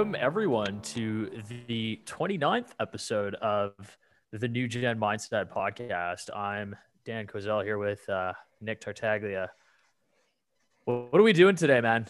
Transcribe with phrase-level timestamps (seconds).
[0.00, 1.30] Welcome, everyone, to
[1.66, 3.72] the 29th episode of
[4.32, 6.34] the New Gen Mindset podcast.
[6.34, 8.32] I'm Dan Kozel here with uh,
[8.62, 9.50] Nick Tartaglia.
[10.86, 12.06] What are we doing today, man?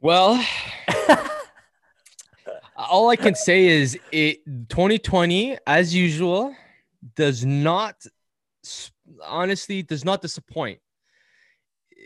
[0.00, 0.42] Well,
[2.78, 4.38] all I can say is it
[4.70, 6.56] 2020, as usual,
[7.14, 8.06] does not
[9.22, 10.78] honestly does not disappoint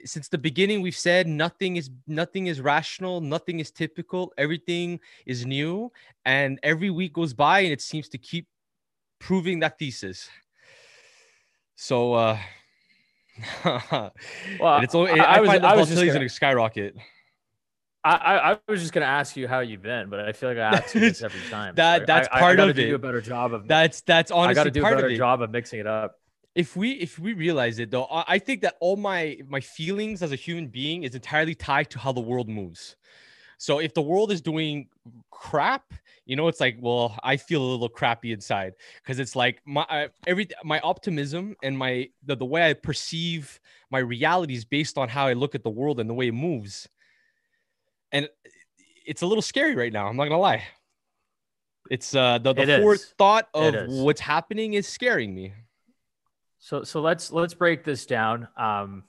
[0.06, 5.44] since the beginning we've said nothing is nothing is rational nothing is typical everything is
[5.44, 5.90] new
[6.24, 8.46] and every week goes by and it seems to keep
[9.18, 10.28] proving that thesis
[11.74, 12.38] so uh
[13.64, 16.96] well it's only, I, I, was, find the I was just gonna, skyrocket
[18.02, 20.76] I, I was just gonna ask you how you've been, but I feel like I
[20.76, 21.74] ask you this every time.
[21.74, 22.86] that that's I, part I, of it.
[22.86, 25.42] Do a better job of that's that's honestly I got to do a better job
[25.42, 26.20] of mixing it up
[26.56, 30.32] if we if we realize it though i think that all my my feelings as
[30.32, 32.96] a human being is entirely tied to how the world moves.
[33.58, 34.88] So if the world is doing
[35.30, 39.62] crap you know it's like well i feel a little crappy inside because it's like
[39.64, 44.98] my every my optimism and my the, the way i perceive my reality is based
[44.98, 46.88] on how i look at the world and the way it moves.
[48.12, 48.28] And
[49.06, 50.64] it's a little scary right now i'm not gonna lie.
[51.90, 55.52] It's uh the, the thought of what's happening is scaring me
[56.66, 59.04] so so let's let's break this down um,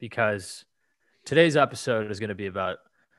[0.00, 0.64] because
[1.26, 2.78] today's episode is going to be about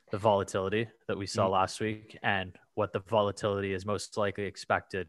[0.09, 1.53] the volatility that we saw mm-hmm.
[1.53, 5.07] last week and what the volatility is most likely expected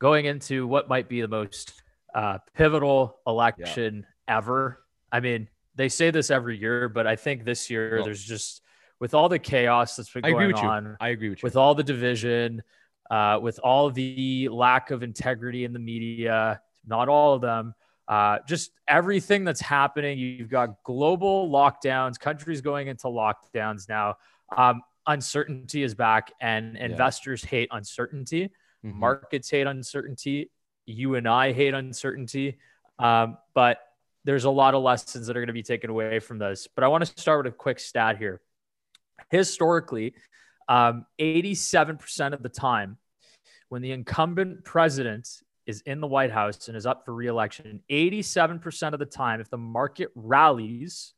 [0.00, 4.38] going into what might be the most uh, pivotal election yeah.
[4.38, 4.80] ever.
[5.12, 8.60] I mean, they say this every year, but I think this year there's just
[8.98, 10.96] with all the chaos that's been going on.
[10.98, 11.46] I agree with you.
[11.46, 12.64] With all the division,
[13.08, 17.72] uh, with all the lack of integrity in the media, not all of them.
[18.10, 20.18] Uh, just everything that's happening.
[20.18, 24.16] You've got global lockdowns, countries going into lockdowns now.
[24.56, 26.86] Um, uncertainty is back, and yeah.
[26.86, 28.50] investors hate uncertainty.
[28.84, 28.98] Mm-hmm.
[28.98, 30.50] Markets hate uncertainty.
[30.86, 32.58] You and I hate uncertainty.
[32.98, 33.78] Um, but
[34.24, 36.66] there's a lot of lessons that are going to be taken away from this.
[36.74, 38.40] But I want to start with a quick stat here.
[39.30, 40.14] Historically,
[40.68, 42.98] um, 87% of the time,
[43.68, 45.28] when the incumbent president
[45.70, 49.48] is in the White House and is up for reelection, 87% of the time, if
[49.48, 51.14] the market rallies,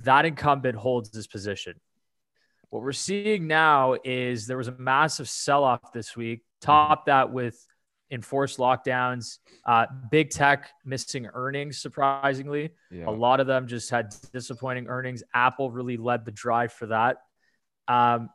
[0.00, 1.78] that incumbent holds his position.
[2.70, 7.30] What we're seeing now is there was a massive sell off this week, top that
[7.30, 7.64] with
[8.10, 12.70] enforced lockdowns, uh, big tech missing earnings, surprisingly.
[12.90, 13.08] Yeah.
[13.08, 15.22] A lot of them just had disappointing earnings.
[15.34, 17.18] Apple really led the drive for that.
[17.88, 18.30] Um,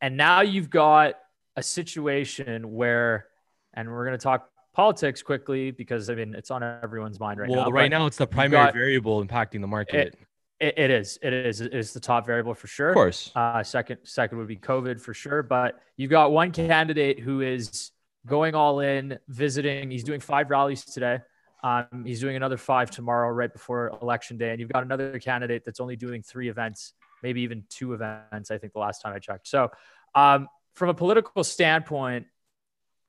[0.00, 1.14] and now you've got
[1.56, 3.26] a situation where,
[3.74, 7.48] and we're going to talk politics quickly because I mean it's on everyone's mind right
[7.48, 7.64] well, now.
[7.64, 10.16] Well, right now it's the primary got, variable impacting the market.
[10.60, 11.18] It, it, is.
[11.22, 11.60] It is.
[11.60, 12.90] It is the top variable for sure.
[12.90, 13.32] Of course.
[13.34, 15.42] Uh, second, second would be COVID for sure.
[15.42, 17.90] But you've got one candidate who is
[18.26, 19.90] going all in, visiting.
[19.90, 21.18] He's doing five rallies today.
[21.64, 24.50] Um, he's doing another five tomorrow, right before election day.
[24.50, 28.50] And you've got another candidate that's only doing three events, maybe even two events.
[28.50, 29.48] I think the last time I checked.
[29.48, 29.70] So,
[30.14, 32.26] um, from a political standpoint,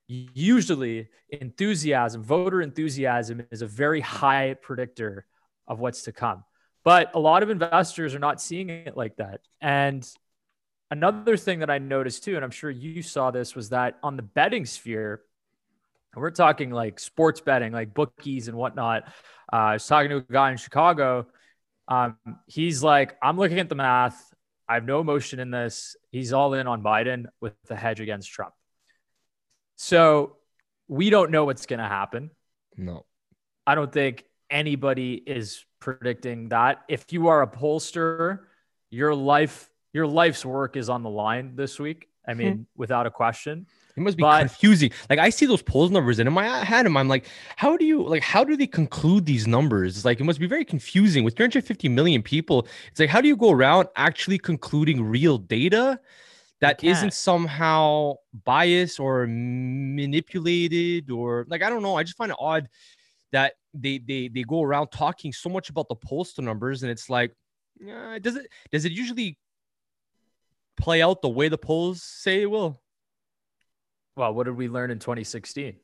[0.08, 5.26] usually enthusiasm, voter enthusiasm is a very high predictor
[5.68, 6.44] of what's to come.
[6.84, 9.42] But a lot of investors are not seeing it like that.
[9.62, 10.08] And
[10.92, 14.18] another thing that I noticed too, and I'm sure you saw this, was that on
[14.18, 15.22] the betting sphere,
[16.16, 19.04] we're talking like sports betting, like bookies and whatnot.
[19.52, 21.26] Uh, I was talking to a guy in Chicago.
[21.88, 24.34] Um, he's like, I'm looking at the math.
[24.68, 25.96] I have no emotion in this.
[26.12, 28.54] He's all in on Biden with the hedge against Trump.
[29.84, 30.38] So
[30.88, 32.32] we don't know what's going to happen.
[32.78, 33.06] No.
[33.68, 36.84] I don't think anybody is predicting that.
[36.88, 38.40] If you are a pollster,
[38.92, 42.08] your life your life's work is on the line this week.
[42.26, 42.38] I hmm.
[42.38, 43.68] mean, without a question.
[43.98, 44.92] It must be but, confusing.
[45.10, 47.26] Like I see those polls numbers and in my head, and I'm like,
[47.58, 49.98] how do you like how do they conclude these numbers?
[49.98, 52.68] It's like it must be very confusing with 350 million people.
[52.90, 56.00] It's like how do you go around actually concluding real data?
[56.64, 58.14] That isn't somehow
[58.46, 61.98] biased or manipulated or like I don't know.
[61.98, 62.70] I just find it odd
[63.34, 67.10] that they they they go around talking so much about the postal numbers and it's
[67.10, 67.34] like
[67.86, 69.38] uh, does it does it usually
[70.78, 72.82] play out the way the polls say it will?
[74.16, 75.76] Well, what did we learn in 2016?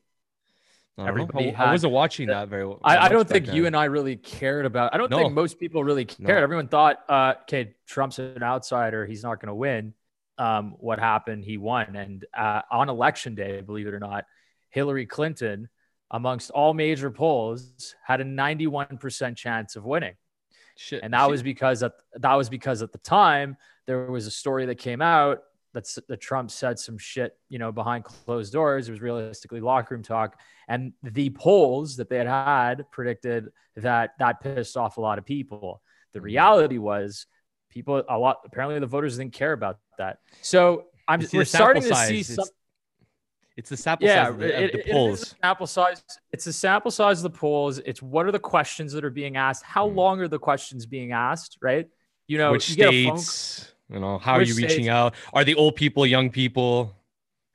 [0.98, 2.80] I had, I wasn't watching that very well.
[2.84, 3.56] I, I don't think then.
[3.56, 4.94] you and I really cared about.
[4.94, 5.18] I don't no.
[5.18, 6.28] think most people really cared.
[6.28, 6.36] No.
[6.36, 9.06] Everyone thought, uh, okay, Trump's an outsider.
[9.06, 9.94] He's not going to win
[10.40, 11.96] um, what happened, he won.
[11.96, 14.26] And uh, on election day, believe it or not,
[14.70, 15.70] Hillary Clinton,
[16.10, 20.16] amongst all major polls, had a 91% chance of winning.
[20.78, 21.32] Shit, and that shit.
[21.32, 25.02] was because at, that was because at the time there was a story that came
[25.02, 25.44] out
[25.74, 28.88] that's that Trump said some shit, you know, behind closed doors.
[28.88, 34.12] It was realistically locker room talk, and the polls that they had had predicted that
[34.20, 35.82] that pissed off a lot of people.
[36.14, 37.28] The reality was,
[37.70, 40.20] people a lot apparently the voters didn't care about that.
[40.42, 42.44] So I'm we're starting to see some.
[42.44, 42.52] It's,
[43.58, 45.22] it's the sample yeah, size of the, it, the polls.
[45.22, 46.04] It sample size.
[46.32, 47.80] It's the sample size of the polls.
[47.80, 49.64] It's what are the questions that are being asked?
[49.64, 49.96] How mm.
[49.96, 51.58] long are the questions being asked?
[51.62, 51.88] Right?
[52.28, 53.74] You know, which you states?
[53.92, 54.90] You know, how are you reaching states?
[54.90, 55.16] out?
[55.34, 56.96] Are the old people, young people?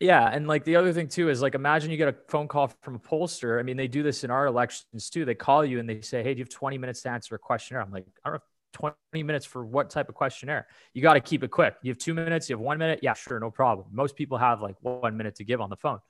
[0.01, 2.73] Yeah, and like the other thing too is like imagine you get a phone call
[2.83, 3.59] from a pollster.
[3.59, 5.25] I mean, they do this in our elections too.
[5.25, 7.39] They call you and they say, "Hey, do you have 20 minutes to answer a
[7.39, 8.43] questionnaire?" I'm like, "I don't have
[8.75, 10.67] 20 minutes for what type of questionnaire?
[10.93, 11.75] You got to keep it quick.
[11.83, 12.51] You have two minutes.
[12.51, 13.01] You have one minute.
[13.03, 13.87] Yeah, sure, no problem.
[13.91, 16.01] Most people have like one minute to give on the phone.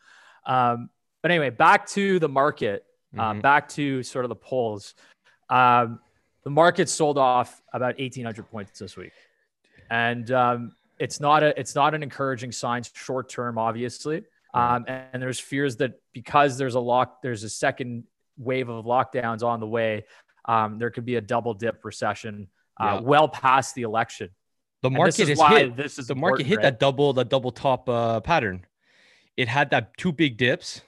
[0.47, 0.91] Um,
[1.23, 2.85] but anyway, back to the market.
[3.17, 3.41] Uh, mm-hmm.
[3.43, 4.95] back to sort of the polls.
[5.49, 6.01] Um,
[6.43, 9.13] the market sold off about 1,800 points this week
[9.91, 14.25] and um, it's not a it's not an encouraging sign short term, obviously.
[14.53, 18.05] Um, and, and, there's fears that because there's a lock, there's a second
[18.39, 20.05] wave of lockdowns on the way.
[20.46, 22.49] Um, there could be a double dip recession
[22.81, 23.00] uh, yeah.
[23.00, 24.31] well past the election.
[24.82, 25.76] The market is, hit.
[25.76, 26.64] This is the market hit right?
[26.64, 28.67] that double the double top uh, pattern.
[29.37, 30.82] It had that two big dips.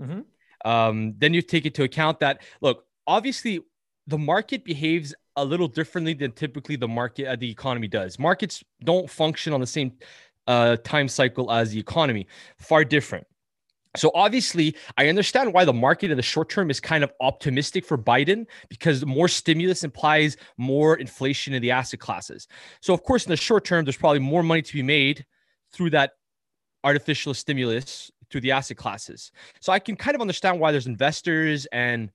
[0.00, 0.20] Mm-hmm.
[0.68, 3.60] Um, then you take into account that look, obviously,
[4.06, 8.18] the market behaves a little differently than typically the market uh, the economy does.
[8.18, 9.92] Markets don't function on the same
[10.46, 12.26] uh, time cycle as the economy.
[12.58, 13.26] Far different.
[13.96, 17.84] So obviously, I understand why the market in the short term is kind of optimistic
[17.84, 22.48] for Biden because more stimulus implies more inflation in the asset classes.
[22.80, 25.26] So of course, in the short term, there's probably more money to be made
[25.72, 26.12] through that
[26.84, 29.30] artificial stimulus through the asset classes.
[29.60, 32.10] So I can kind of understand why there's investors and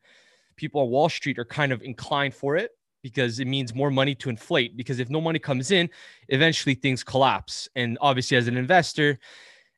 [0.55, 2.71] people on Wall Street are kind of inclined for it
[3.03, 4.75] because it means more money to inflate.
[4.75, 5.89] Because if no money comes in,
[6.29, 7.69] eventually things collapse.
[7.75, 9.19] And obviously, as an investor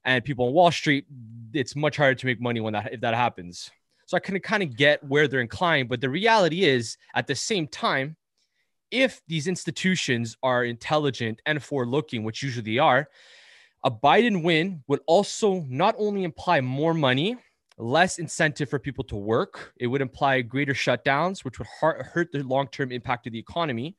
[0.05, 1.05] and people on Wall Street,
[1.53, 3.69] it's much harder to make money when that if that happens.
[4.05, 7.35] So I can kind of get where they're inclined, but the reality is, at the
[7.35, 8.15] same time,
[8.91, 13.07] if these institutions are intelligent and forward-looking, which usually they are,
[13.83, 17.37] a Biden win would also not only imply more money
[17.77, 19.73] less incentive for people to work.
[19.77, 23.95] It would imply greater shutdowns, which would hurt the long-term impact of the economy.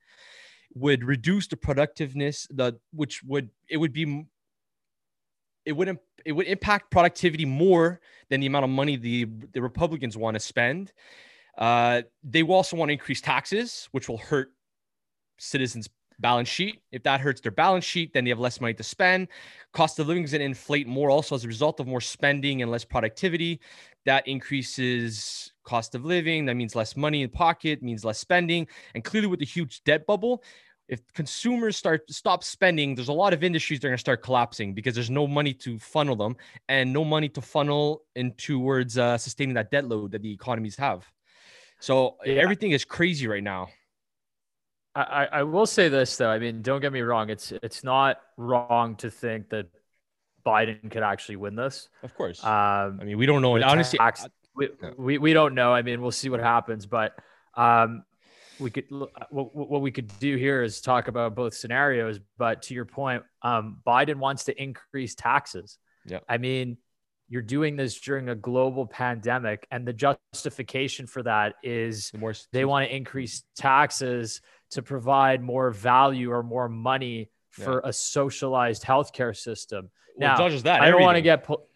[0.74, 4.26] Would reduce the productiveness, the which would it would be
[5.64, 10.16] it would it would impact productivity more than the amount of money the the Republicans
[10.16, 10.92] want to spend.
[11.58, 14.52] Uh, they will also want to increase taxes, which will hurt
[15.38, 15.88] citizens'
[16.20, 16.80] balance sheet.
[16.92, 19.28] If that hurts their balance sheet, then they have less money to spend.
[19.72, 22.62] Cost of living is going to inflate more also as a result of more spending
[22.62, 23.60] and less productivity.
[24.06, 26.46] That increases cost of living.
[26.46, 28.66] That means less money in pocket, means less spending.
[28.94, 30.42] And clearly, with the huge debt bubble,
[30.90, 34.22] if consumers start stop spending, there's a lot of industries that are going to start
[34.22, 36.36] collapsing because there's no money to funnel them
[36.68, 40.76] and no money to funnel in towards uh, sustaining that debt load that the economies
[40.76, 41.06] have.
[41.78, 42.34] So yeah.
[42.34, 43.68] everything is crazy right now.
[44.92, 46.28] I, I will say this though.
[46.28, 47.30] I mean, don't get me wrong.
[47.30, 49.66] It's it's not wrong to think that
[50.44, 51.88] Biden could actually win this.
[52.02, 52.42] Of course.
[52.42, 53.62] Um, I mean, we don't know.
[53.62, 54.26] Honestly, tax,
[54.56, 55.72] we, we, we don't know.
[55.72, 56.86] I mean, we'll see what happens.
[56.86, 57.14] But
[57.54, 58.02] um,
[58.60, 58.84] we could
[59.30, 62.20] what, what we could do here is talk about both scenarios.
[62.38, 65.78] But to your point, um, Biden wants to increase taxes.
[66.06, 66.20] Yeah.
[66.28, 66.78] I mean,
[67.28, 72.64] you're doing this during a global pandemic, and the justification for that is the they
[72.64, 74.40] want to increase taxes
[74.72, 77.90] to provide more value or more money for yeah.
[77.90, 79.90] a socialized healthcare system.
[80.16, 81.66] Well, now, that, I don't want to get po-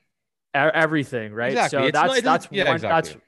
[0.54, 1.52] everything right.
[1.52, 1.78] Exactly.
[1.78, 3.12] So it's that's not, that's yeah, one exactly.
[3.12, 3.24] that's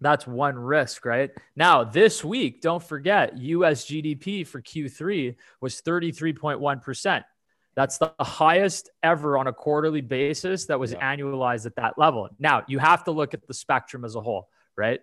[0.00, 1.30] that's one risk, right?
[1.56, 7.24] Now, this week, don't forget, US GDP for Q3 was 33.1%.
[7.76, 11.16] That's the highest ever on a quarterly basis that was yeah.
[11.16, 12.28] annualized at that level.
[12.38, 15.00] Now, you have to look at the spectrum as a whole, right?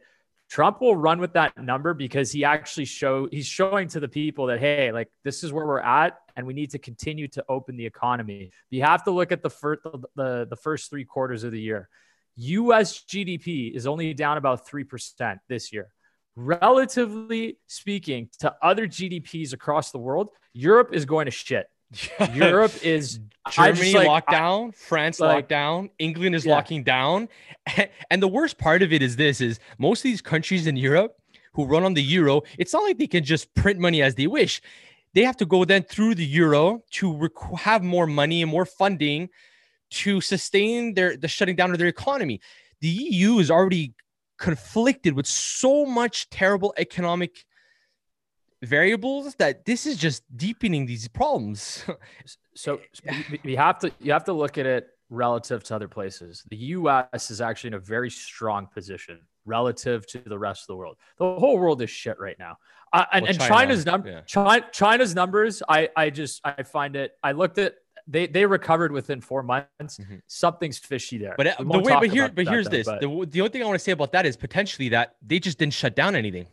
[0.49, 4.45] Trump will run with that number because he actually show he's showing to the people
[4.45, 7.75] that hey, like this is where we're at, and we need to continue to open
[7.75, 8.51] the economy.
[8.69, 9.81] You have to look at the first
[10.15, 11.89] the, the first three quarters of the year.
[12.37, 13.03] U.S.
[13.03, 15.89] GDP is only down about three percent this year.
[16.35, 21.67] Relatively speaking to other GDPs across the world, Europe is going to shit.
[22.33, 26.53] Europe is Germany like, locked down, France like, locked down, England is yeah.
[26.55, 27.29] locking down.
[28.11, 31.15] And the worst part of it is this is most of these countries in Europe
[31.53, 34.27] who run on the euro, it's not like they can just print money as they
[34.27, 34.61] wish.
[35.13, 38.65] They have to go then through the euro to rec- have more money and more
[38.65, 39.29] funding
[39.89, 42.41] to sustain their the shutting down of their economy.
[42.81, 43.93] The EU is already
[44.37, 47.45] conflicted with so much terrible economic
[48.61, 51.85] variables that this is just deepening these problems.
[52.55, 52.79] so
[53.43, 56.43] you have to you have to look at it relative to other places.
[56.49, 60.75] The US is actually in a very strong position relative to the rest of the
[60.75, 60.97] world.
[61.17, 62.57] The whole world is shit right now.
[62.93, 64.21] Uh, and, well, and China's number, yeah.
[64.21, 67.75] China, China's numbers, I, I just, I find it, I looked at,
[68.07, 69.67] they, they recovered within four months.
[69.81, 70.17] Mm-hmm.
[70.27, 71.35] Something's fishy there.
[71.37, 72.85] But uh, the way, but here, but here's this.
[72.85, 73.01] But...
[73.01, 75.57] The, the only thing I want to say about that is potentially that they just
[75.57, 76.47] didn't shut down anything.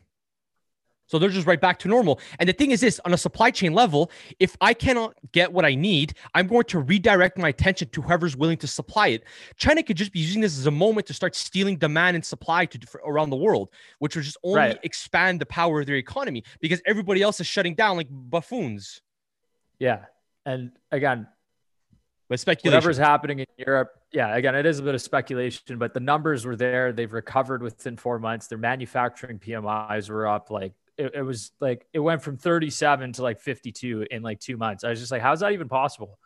[1.06, 2.18] So they're just right back to normal.
[2.38, 5.64] And the thing is this on a supply chain level, if I cannot get what
[5.64, 9.25] I need, I'm going to redirect my attention to whoever's willing to supply it.
[9.56, 12.64] China could just be using this as a moment to start stealing demand and supply
[12.66, 13.68] to around the world,
[13.99, 14.78] which would just only right.
[14.82, 19.02] expand the power of their economy because everybody else is shutting down like buffoons.
[19.78, 20.06] Yeah.
[20.46, 21.26] And again,
[22.34, 22.76] but speculation.
[22.76, 26.44] Whatever's happening in Europe, yeah, again, it is a bit of speculation, but the numbers
[26.44, 26.92] were there.
[26.92, 28.48] They've recovered within four months.
[28.48, 33.22] Their manufacturing PMIs were up like it, it, was like it went from 37 to
[33.22, 34.82] like 52 in like two months.
[34.82, 36.18] I was just like, how's that even possible?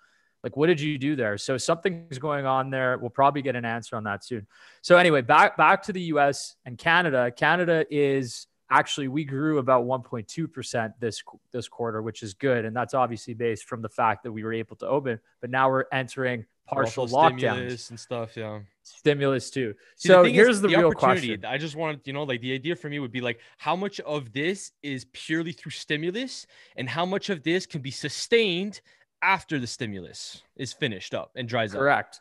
[0.42, 1.36] Like, what did you do there?
[1.36, 2.96] So something's going on there.
[2.96, 4.46] We'll probably get an answer on that soon.
[4.80, 6.56] So anyway, back back to the U.S.
[6.64, 7.30] and Canada.
[7.36, 11.22] Canada is actually we grew about 1.2 percent this
[11.52, 14.52] this quarter, which is good, and that's obviously based from the fact that we were
[14.52, 15.20] able to open.
[15.40, 18.36] But now we're entering partial lockdowns and stuff.
[18.36, 19.74] Yeah, stimulus too.
[19.96, 21.44] See, so here's the, the real question.
[21.44, 24.00] I just wanted, you know, like the idea for me would be like, how much
[24.00, 26.46] of this is purely through stimulus,
[26.76, 28.80] and how much of this can be sustained
[29.22, 32.16] after the stimulus is finished up and dries Correct.
[32.16, 32.20] up.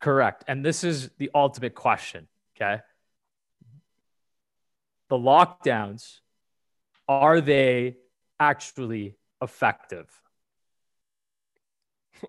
[0.00, 0.44] Correct.
[0.46, 2.28] And this is the ultimate question.
[2.56, 2.80] Okay.
[5.08, 6.20] The lockdowns,
[7.08, 7.96] are they
[8.38, 10.06] actually effective?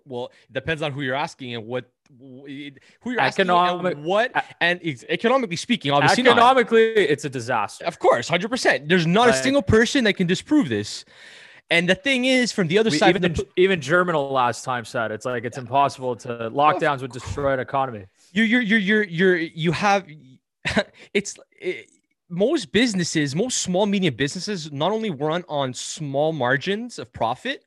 [0.06, 4.32] Well, it depends on who you're asking and what who you're Economic, asking and what
[4.62, 7.02] and economically speaking, obviously economically not.
[7.02, 7.86] it's a disaster.
[7.86, 8.88] Of course, hundred percent.
[8.88, 11.06] There's not like, a single person that can disprove this.
[11.72, 15.12] And the thing is, from the other side, even, the, even German last time said
[15.12, 18.06] it's like it's impossible to lockdowns would destroy an economy.
[18.32, 20.08] You're you're you're you're, you're you have
[21.14, 21.36] it's.
[21.52, 21.90] It,
[22.30, 27.66] most businesses, most small medium businesses, not only run on small margins of profit,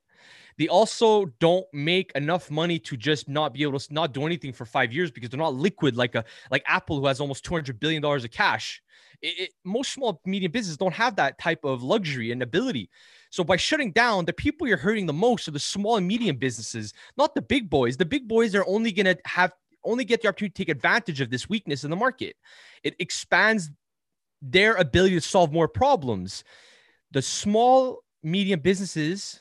[0.59, 4.53] they also don't make enough money to just not be able to not do anything
[4.53, 7.55] for five years because they're not liquid like a like Apple who has almost two
[7.55, 8.83] hundred billion dollars of cash.
[9.23, 12.91] It, it, most small medium businesses don't have that type of luxury and ability.
[13.31, 16.37] So by shutting down, the people you're hurting the most are the small and medium
[16.37, 17.97] businesses, not the big boys.
[17.97, 19.53] The big boys are only to have
[19.85, 22.37] only get the opportunity to take advantage of this weakness in the market.
[22.85, 23.71] It expands
[24.43, 26.45] their ability to solve more problems.
[27.13, 29.41] The small medium businesses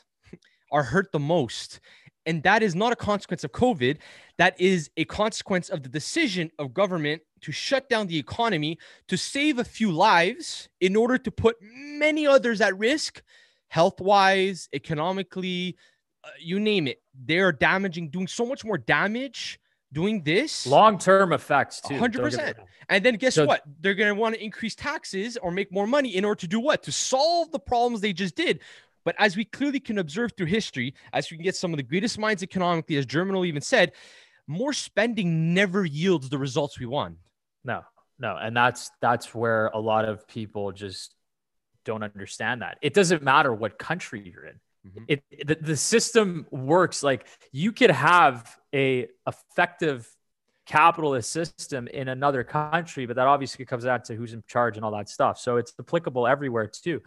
[0.70, 1.80] are hurt the most.
[2.24, 3.98] And that is not a consequence of COVID.
[4.38, 8.78] That is a consequence of the decision of government to shut down the economy
[9.08, 13.22] to save a few lives in order to put many others at risk,
[13.68, 15.76] health wise, economically,
[16.24, 17.02] uh, you name it.
[17.26, 19.58] They're damaging, doing so much more damage
[19.92, 22.54] doing this long term effects too 100%
[22.88, 25.86] and then guess so, what they're going to want to increase taxes or make more
[25.86, 28.60] money in order to do what to solve the problems they just did
[29.04, 31.82] but as we clearly can observe through history, as we can get some of the
[31.82, 33.92] greatest minds economically, as Germinal even said,
[34.46, 37.16] more spending never yields the results we want.
[37.64, 37.82] No,
[38.18, 38.36] no.
[38.36, 41.14] And that's that's where a lot of people just
[41.84, 42.78] don't understand that.
[42.82, 44.60] It doesn't matter what country you're in.
[44.86, 45.04] Mm-hmm.
[45.08, 50.08] It, the, the system works like you could have a effective
[50.66, 54.84] capitalist system in another country, but that obviously comes down to who's in charge and
[54.84, 55.38] all that stuff.
[55.38, 57.00] So it's applicable everywhere too.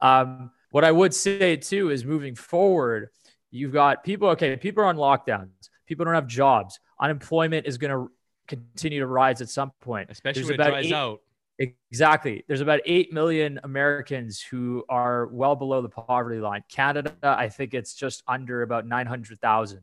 [0.00, 3.08] Um, what I would say too is moving forward,
[3.50, 7.90] you've got people, okay, people are on lockdowns, people don't have jobs, unemployment is going
[7.90, 8.10] to
[8.46, 11.20] continue to rise at some point, especially There's when it dries eight, out.
[11.60, 12.42] Exactly.
[12.48, 16.64] There's about 8 million Americans who are well below the poverty line.
[16.70, 19.80] Canada, I think it's just under about 900,000.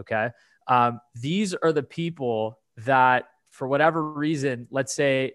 [0.00, 0.30] Okay.
[0.68, 5.32] Um, these are the people that, for whatever reason, let's say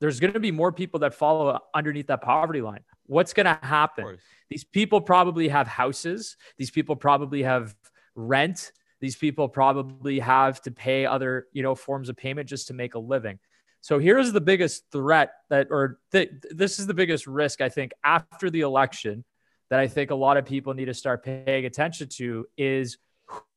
[0.00, 2.80] there's going to be more people that follow underneath that poverty line.
[3.04, 4.04] What's going to happen?
[4.48, 6.38] These people probably have houses.
[6.56, 7.74] These people probably have
[8.14, 8.72] rent.
[9.00, 12.94] These people probably have to pay other, you know, forms of payment just to make
[12.94, 13.38] a living.
[13.86, 17.92] So here's the biggest threat that, or th- this is the biggest risk, I think,
[18.02, 19.24] after the election
[19.70, 22.98] that I think a lot of people need to start paying attention to is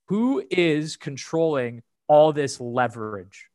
[0.06, 3.48] who is controlling all this leverage?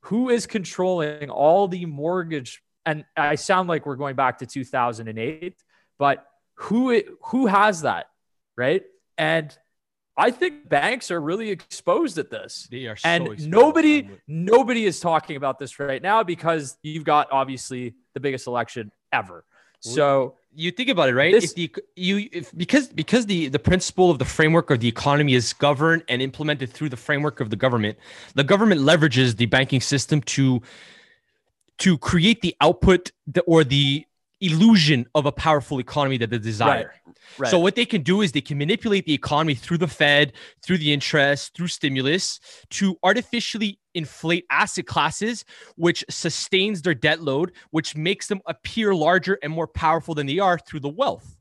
[0.00, 5.54] Who is controlling all the mortgage and I sound like we're going back to 2008,
[5.98, 8.04] but who who has that,
[8.54, 8.82] right?
[9.16, 9.56] And
[10.18, 12.66] I think banks are really exposed at this.
[12.70, 17.94] They are, and nobody nobody is talking about this right now because you've got obviously
[18.14, 19.44] the biggest election ever.
[19.80, 21.32] So you think about it, right?
[21.32, 24.88] This- if the you if because because the the principle of the framework of the
[24.88, 27.96] economy is governed and implemented through the framework of the government,
[28.34, 30.60] the government leverages the banking system to
[31.78, 33.12] to create the output
[33.46, 34.04] or the
[34.40, 36.92] illusion of a powerful economy that they desire.
[37.38, 37.50] right.
[37.50, 40.78] So what they can do is they can manipulate the economy through the Fed, through
[40.78, 42.40] the interest, through stimulus
[42.70, 45.44] to artificially inflate asset classes,
[45.76, 50.38] which sustains their debt load, which makes them appear larger and more powerful than they
[50.38, 51.36] are through the wealth.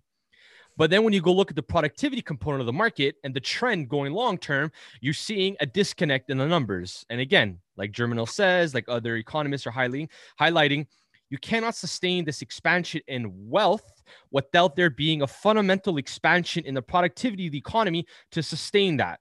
[0.77, 3.39] But then when you go look at the productivity component of the market and the
[3.39, 7.03] trend going long term, you're seeing a disconnect in the numbers.
[7.09, 10.85] And again, like Germinal says, like other economists are highlighting, highlighting,
[11.29, 16.81] you cannot sustain this expansion in wealth without there being a fundamental expansion in the
[16.81, 19.19] productivity of the economy to sustain that.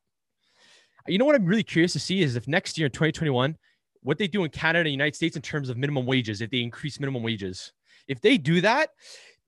[1.08, 3.56] You know what I'm really curious to see is if next year in 2021,
[4.02, 6.50] what they do in Canada and the United States in terms of minimum wages, if
[6.50, 7.72] they increase minimum wages.
[8.06, 8.90] If they do that,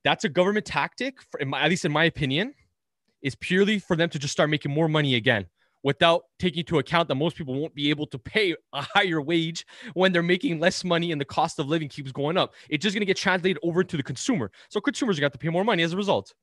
[0.05, 2.55] that's a government tactic, for, at least in my opinion,
[3.23, 5.47] is purely for them to just start making more money again
[5.83, 9.67] without taking into account that most people won't be able to pay a higher wage
[9.95, 12.55] when they're making less money and the cost of living keeps going up.
[12.69, 14.51] It's just going to get translated over to the consumer.
[14.69, 16.35] So consumers are going to have to pay more money as a result.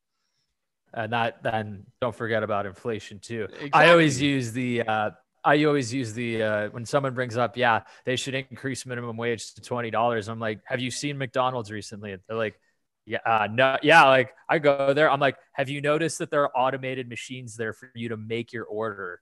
[0.94, 3.48] and that then don't forget about inflation too.
[3.74, 5.12] I always use the uh,
[5.44, 9.54] I always use the uh, when someone brings up, yeah, they should increase minimum wage
[9.56, 10.28] to twenty dollars.
[10.30, 12.16] I'm like, have you seen McDonald's recently?
[12.28, 12.60] They're like,
[13.06, 14.06] yeah, uh, no, yeah.
[14.06, 17.74] Like I go there, I'm like, have you noticed that there are automated machines there
[17.74, 19.22] for you to make your order?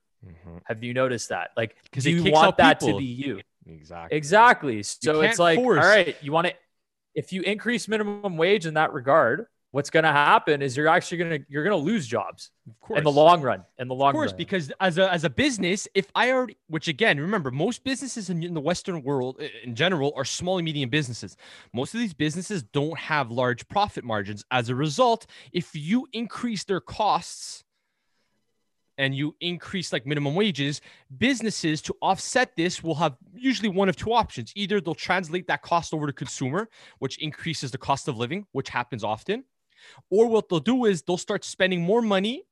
[0.65, 1.51] Have you noticed that?
[1.57, 2.93] Like, because you want that people.
[2.93, 3.41] to be you?
[3.67, 4.17] Exactly.
[4.17, 4.83] Exactly.
[4.83, 6.53] So it's like, force- all right, you want to,
[7.15, 11.17] if you increase minimum wage in that regard, what's going to happen is you're actually
[11.17, 12.99] going to, you're going to lose jobs Of course.
[12.99, 13.63] in the long run.
[13.79, 14.37] In the long Of course, run.
[14.37, 18.43] because as a as a business, if I already, which again, remember, most businesses in,
[18.43, 21.35] in the Western world in general are small and medium businesses.
[21.73, 24.45] Most of these businesses don't have large profit margins.
[24.51, 27.63] As a result, if you increase their costs
[28.99, 30.81] and you increase like minimum wages,
[31.17, 34.53] businesses to offset this will have usually one of two options.
[34.55, 38.69] Either they'll translate that cost over to consumer, which increases the cost of living, which
[38.69, 39.43] happens often,
[40.09, 42.43] or what they'll do is they'll start spending more money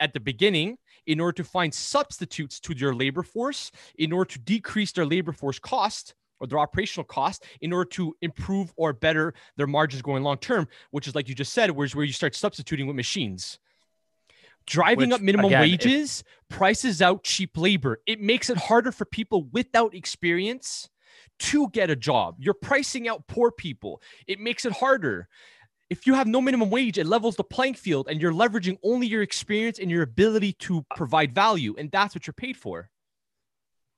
[0.00, 4.38] at the beginning in order to find substitutes to their labor force in order to
[4.38, 9.34] decrease their labor force cost or their operational cost in order to improve or better
[9.56, 12.34] their margins going long term, which is like you just said, where's where you start
[12.34, 13.58] substituting with machines.
[14.66, 18.00] Driving Which, up minimum again, wages prices out cheap labor.
[18.06, 20.90] It makes it harder for people without experience
[21.38, 22.36] to get a job.
[22.38, 24.02] You're pricing out poor people.
[24.26, 25.28] It makes it harder.
[25.90, 29.06] If you have no minimum wage, it levels the playing field and you're leveraging only
[29.06, 31.74] your experience and your ability to provide value.
[31.78, 32.90] And that's what you're paid for.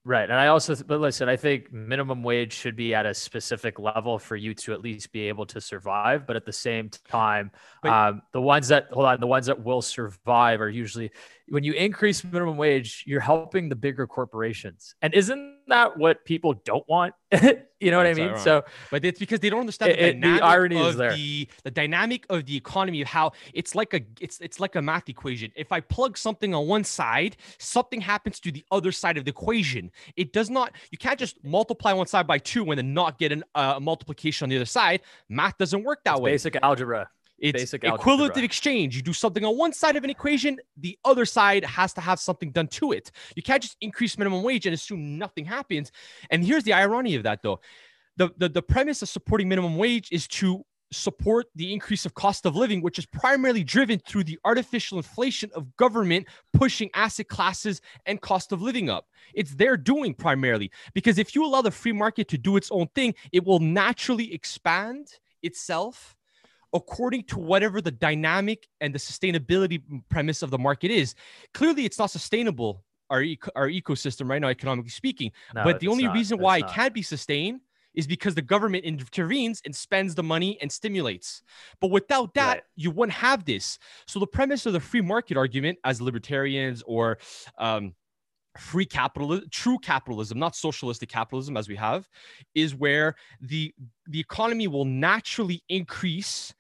[0.03, 0.31] Right.
[0.31, 4.19] And I also, but listen, I think minimum wage should be at a specific level
[4.19, 6.27] for you to at least be able to survive.
[6.27, 7.51] But at the same time,
[7.83, 11.11] But- um, the ones that, hold on, the ones that will survive are usually
[11.49, 14.95] when you increase minimum wage, you're helping the bigger corporations.
[15.03, 17.15] And isn't that what people don't want?
[17.33, 18.29] you know what That's I mean?
[18.31, 18.39] ironic.
[18.45, 21.13] So, But it's because they don't understand the It- the irony of is there.
[21.15, 24.83] the the dynamic of the economy of how it's like a it's it's like a
[24.83, 25.51] math equation.
[25.57, 29.31] If I plug something on one side, something happens to the other side of the
[29.31, 29.91] equation.
[30.17, 30.73] It does not.
[30.91, 33.81] You can't just multiply one side by two and then not get an, uh, a
[33.81, 35.01] multiplication on the other side.
[35.29, 36.33] Math doesn't work that it's way.
[36.33, 37.09] basic algebra.
[37.41, 38.95] It's basic equivalent of exchange.
[38.95, 42.21] You do something on one side of an equation, the other side has to have
[42.21, 43.11] something done to it.
[43.35, 45.91] You can't just increase minimum wage and assume nothing happens.
[46.31, 47.61] And here's the irony of that, though.
[48.17, 52.45] The, the, the premise of supporting minimum wage is to support the increase of cost
[52.47, 57.81] of living, which is primarily driven through the artificial inflation of government pushing asset classes
[58.07, 59.07] and cost of living up.
[59.33, 60.71] It's their doing primarily.
[60.93, 64.35] Because if you allow the free market to do its own thing, it will naturally
[64.35, 65.07] expand
[65.43, 66.17] itself
[66.73, 71.15] according to whatever the dynamic and the sustainability premise of the market is.
[71.55, 75.33] Clearly, it's not sustainable, our, eco- our ecosystem right now, economically speaking.
[75.55, 76.15] No, but the only not.
[76.15, 77.61] reason why it can't be sustained
[77.93, 81.43] is because the government intervenes and spends the money and stimulates.
[81.81, 82.63] But without that, Right.
[82.77, 83.81] you wouldn't have this.
[84.07, 87.19] So the premise of the free market argument, as libertarians or
[87.59, 87.95] um,
[88.57, 92.09] free capitalism, true capitalism, not socialistic capitalism as we have,
[92.55, 93.75] is where the
[94.07, 96.55] the economy will naturally increase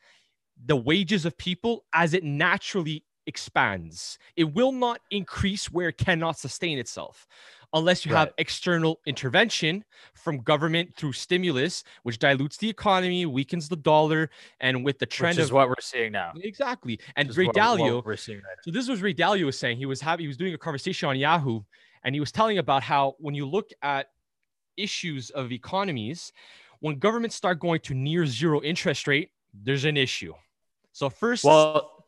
[0.66, 4.18] the wages of people as it naturally expands.
[4.36, 7.26] It will not increase where it cannot sustain itself
[7.72, 13.76] unless you have external intervention from government through stimulus, which dilutes the economy, weakens the
[13.76, 16.32] dollar, and with the trend Which is of what we're seeing now.
[16.42, 16.98] exactly.
[17.14, 19.76] And Ray what- what Dalio, we're seeing right so this was Ray Dalio was saying
[19.76, 21.60] he was having he was doing a conversation on Yahoo,
[22.02, 24.08] and he was telling about how when you look at
[24.76, 26.32] issues of economies,
[26.80, 30.34] when governments start going to near zero interest rate, there's an issue.
[30.92, 32.04] So first, well,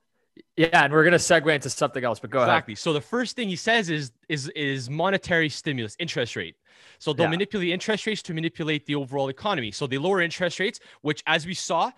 [0.57, 2.73] yeah, and we're gonna segue into something else, but go exactly.
[2.73, 2.79] ahead.
[2.79, 6.57] So the first thing he says is is is monetary stimulus, interest rate.
[6.99, 7.31] So they'll Yeah.
[7.31, 9.71] manipulate interest rates to manipulate the overall economy.
[9.73, 11.93] So they lower interest rates, which, as we saw,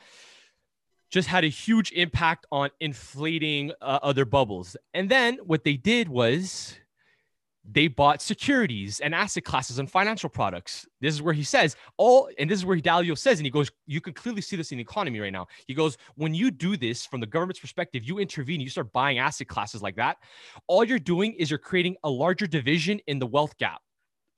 [1.11, 4.77] just had a huge impact on inflating uh, other bubbles.
[4.95, 6.77] And then what they did was
[7.67, 10.87] they bought securities and asset classes and financial products.
[11.01, 13.51] This is where he says all, and this is where Ray Dalio says, and he
[13.51, 15.47] goes, you can clearly see this in the economy right now.
[15.67, 19.19] He goes, when you do this from the government's perspective, you intervene, you start buying
[19.19, 20.19] asset classes like that.
[20.67, 23.81] All you're doing is you're creating a larger division in the wealth gap.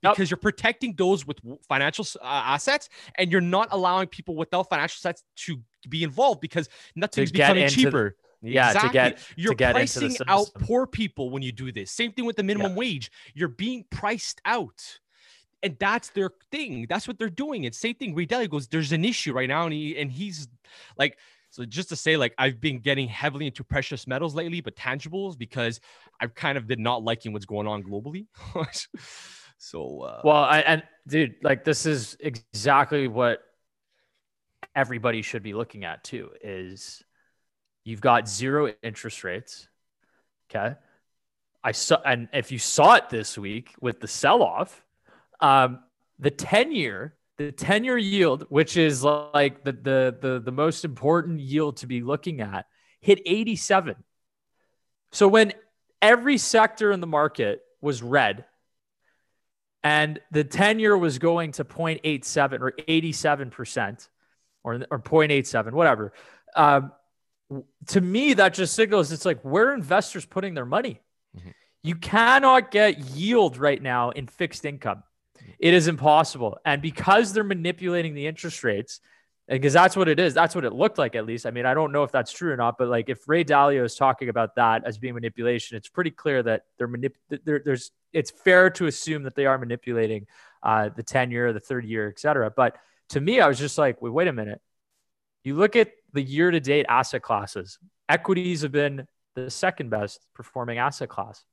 [0.03, 0.13] Yep.
[0.13, 2.87] Because you're protecting those with financial uh, assets,
[3.17, 5.59] and you're not allowing people without financial assets to
[5.89, 8.15] be involved because nothing's becoming cheaper.
[8.41, 11.91] Yeah, to get- you're get into the pricing out poor people when you do this.
[11.91, 13.11] Same thing with the minimum wage.
[13.33, 14.99] You're being priced out.
[15.63, 16.85] And that's their thing.
[16.87, 17.65] That's what they're doing.
[17.65, 18.13] And same thing.
[18.13, 19.63] Ray Dalio goes, there's an issue right now.
[19.63, 20.47] And he and he's
[20.97, 21.17] like,
[21.49, 25.35] so just to say, like, I've been getting heavily into precious metals lately, but tangibles
[25.37, 25.79] because
[26.21, 28.27] I've kind of been not liking what's going on globally.
[29.57, 33.41] so uh Well, I, and dude, like this is exactly what
[34.75, 36.29] everybody should be looking at too.
[36.43, 37.03] Is
[37.87, 39.67] you've got zero interest rates.
[40.49, 40.75] Okay,
[41.63, 44.83] I saw, and if you saw it this week with the sell-off,
[45.39, 45.79] um,
[46.19, 51.77] the ten-year, the ten-year yield, which is like the the the the most important yield
[51.77, 52.65] to be looking at,
[52.99, 53.95] hit eighty-seven.
[55.13, 55.53] So when
[56.01, 58.45] every sector in the market was red
[59.83, 64.09] and the 10 year was going to 0.87 or 87%
[64.63, 66.11] or, or 0.87 whatever
[66.55, 66.91] um,
[67.87, 70.99] to me that just signals it's like where are investors putting their money
[71.37, 71.53] Mhm.
[71.83, 75.03] you cannot get yield right now in fixed income
[75.59, 78.99] it is impossible and because they're manipulating the interest rates
[79.47, 81.73] because that's what it is that's what it looked like at least i mean i
[81.73, 84.55] don't know if that's true or not but like if ray dalio is talking about
[84.55, 88.87] that as being manipulation it's pretty clear that they're manip- there, there's it's fair to
[88.87, 90.25] assume that they are manipulating
[90.63, 92.49] uh, the 10 year, the third year, et cetera.
[92.49, 92.77] But
[93.09, 94.59] to me, I was just like, wait, wait a minute.
[95.43, 97.77] You look at the year to date asset classes,
[98.09, 101.45] equities have been the second best performing asset class.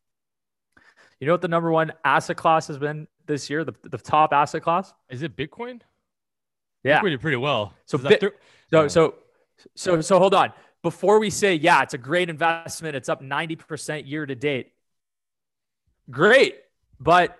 [1.20, 3.62] You know what the number one asset class has been this year?
[3.62, 4.92] The, the top asset class?
[5.10, 5.80] is it Bitcoin?
[6.82, 7.00] Yeah.
[7.00, 7.74] Bitcoin did pretty well.
[7.84, 8.34] So Is that Bit- thir-
[8.70, 9.14] So, so,
[9.74, 10.52] so, so hold on.
[10.82, 14.72] Before we say, yeah, it's a great investment, it's up 90% year to date.
[16.10, 16.56] Great.
[16.98, 17.38] But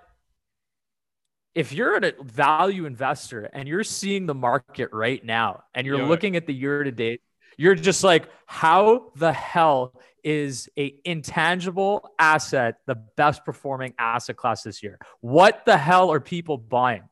[1.55, 6.07] if you're a value investor and you're seeing the market right now and you're Yeah.
[6.09, 7.23] looking at the year to date,
[7.57, 14.63] you're just like, how the hell is a intangible asset the best performing asset class
[14.63, 14.99] this year?
[15.21, 17.09] What the hell are people buying?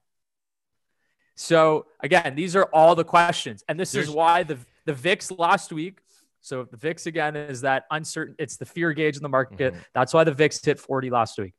[1.36, 5.30] So again, these are all the questions, and this There's- is why the the VIX
[5.32, 6.00] last week.
[6.40, 8.34] So the VIX again is that uncertain.
[8.40, 9.74] It's the fear gauge in the market.
[9.74, 9.84] Mhm.
[9.94, 11.54] That's why the VIX hit 40 last week.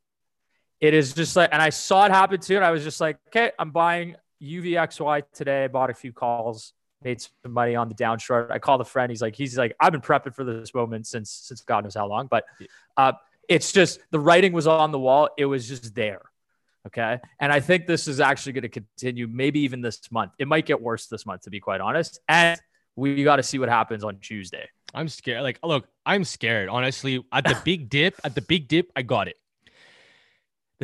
[0.80, 2.56] It is just like, and I saw it happen too.
[2.56, 5.64] And I was just like, okay, I'm buying UVXY today.
[5.64, 8.50] I bought a few calls, made some money on the down short.
[8.50, 9.10] I called a friend.
[9.10, 12.06] He's like, he's like, I've been prepping for this moment since since God knows how
[12.06, 12.26] long.
[12.26, 12.44] But
[12.96, 13.12] uh,
[13.48, 15.28] it's just the writing was on the wall.
[15.38, 16.22] It was just there.
[16.86, 17.18] Okay.
[17.40, 20.32] And I think this is actually going to continue, maybe even this month.
[20.38, 22.20] It might get worse this month, to be quite honest.
[22.28, 22.60] And
[22.94, 24.68] we got to see what happens on Tuesday.
[24.92, 25.42] I'm scared.
[25.42, 26.68] Like, look, I'm scared.
[26.68, 29.36] Honestly, at the big dip, at the big dip, I got it.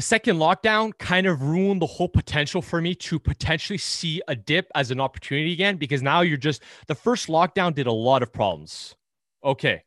[0.00, 4.34] The second lockdown kind of ruined the whole potential for me to potentially see a
[4.34, 8.22] dip as an opportunity again because now you're just the first lockdown did a lot
[8.22, 8.96] of problems.
[9.44, 9.82] Okay.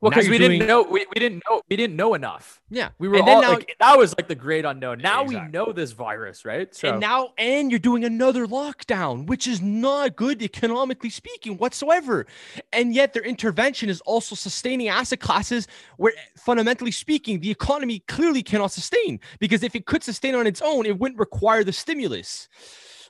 [0.00, 2.60] Well, because we didn't know we, we didn't know we didn't know enough.
[2.68, 2.90] Yeah.
[2.98, 4.98] We were And then all now- like that was like the great unknown.
[4.98, 6.74] Now we know this virus, right?
[6.74, 12.26] So And now, and you're doing another lockdown, which is not good economically speaking whatsoever.
[12.72, 18.42] And yet, their intervention is also sustaining asset classes where, fundamentally speaking, the economy clearly
[18.42, 19.20] cannot sustain.
[19.38, 22.48] Because if it could sustain on its own, it wouldn't require the stimulus.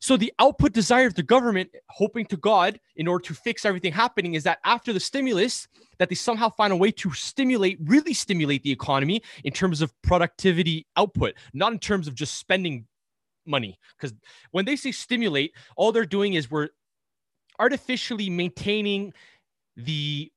[0.07, 3.93] So, the output desire of the government, hoping to God, in order to fix everything
[3.93, 5.67] happening, is that after the stimulus,
[5.99, 9.93] that they somehow find a way to stimulate, really stimulate the economy in terms of
[10.03, 12.87] productivity output, not in terms of just spending
[13.47, 13.81] money.
[13.99, 14.15] Because
[14.53, 16.69] when they say stimulate, all they're doing is we're
[17.59, 19.13] artificially maintaining
[19.77, 20.31] the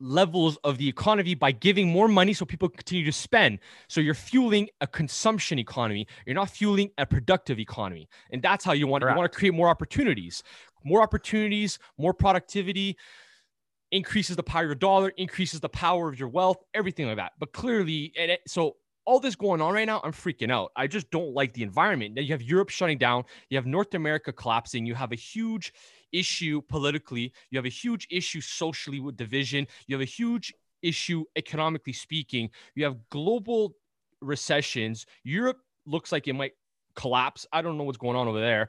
[0.00, 3.58] levels of the economy by giving more money so people continue to spend.
[3.88, 6.06] So you're fueling a consumption economy.
[6.26, 8.08] You're not fueling a productive economy.
[8.30, 10.42] And that's how you want you want to create more opportunities.
[10.84, 12.96] More opportunities, more productivity
[13.90, 17.32] increases the power of your dollar, increases the power of your wealth, everything like that.
[17.38, 18.76] But clearly, and it, so
[19.06, 20.72] all this going on right now, I'm freaking out.
[20.76, 22.14] I just don't like the environment.
[22.14, 25.72] Now you have Europe shutting down, you have North America collapsing, you have a huge
[26.14, 27.32] issue politically.
[27.50, 29.66] You have a huge issue socially with division.
[29.86, 32.50] You have a huge issue economically speaking.
[32.74, 33.74] You have global
[34.20, 35.06] recessions.
[35.24, 36.52] Europe looks like it might
[36.94, 37.46] collapse.
[37.52, 38.68] I don't know what's going on over there.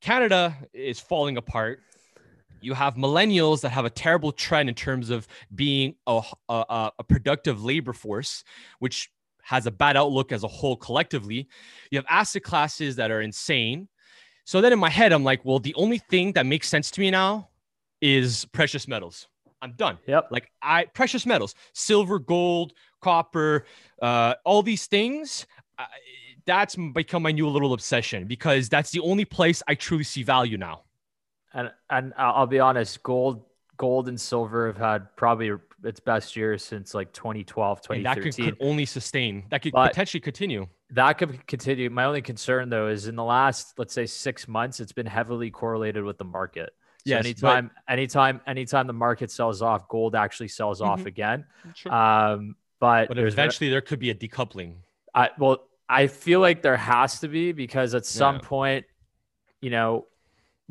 [0.00, 1.80] Canada is falling apart.
[2.62, 7.04] You have millennials that have a terrible trend in terms of being a, a, a
[7.04, 8.44] productive labor force,
[8.80, 9.10] which
[9.42, 11.48] has a bad outlook as a whole collectively.
[11.90, 13.88] You have asset classes that are insane.
[14.44, 17.00] So then in my head, I'm like, well, the only thing that makes sense to
[17.00, 17.48] me now
[18.00, 19.28] is precious metals.
[19.62, 19.98] I'm done.
[20.06, 20.28] Yep.
[20.30, 23.66] Like I precious metals, silver, gold, copper,
[24.00, 25.46] uh, all these things.
[25.78, 25.86] I,
[26.46, 30.56] that's become my new little obsession because that's the only place I truly see value
[30.56, 30.84] now.
[31.52, 33.44] And and I'll be honest, gold
[33.80, 35.52] gold and silver have had probably
[35.84, 37.96] its best year since like 2012, 2013.
[37.96, 39.44] And that could, could only sustain.
[39.48, 40.66] That could but potentially continue.
[40.90, 41.88] That could continue.
[41.88, 45.50] My only concern though is in the last, let's say, six months, it's been heavily
[45.50, 46.74] correlated with the market.
[46.98, 47.90] So yes, anytime, but...
[47.90, 50.90] anytime, anytime the market sells off, gold actually sells mm-hmm.
[50.90, 51.46] off again.
[51.74, 51.90] Sure.
[51.90, 54.74] Um, but but eventually there could be a decoupling.
[55.14, 58.40] I well, I feel like there has to be because at some yeah.
[58.42, 58.86] point,
[59.62, 60.06] you know,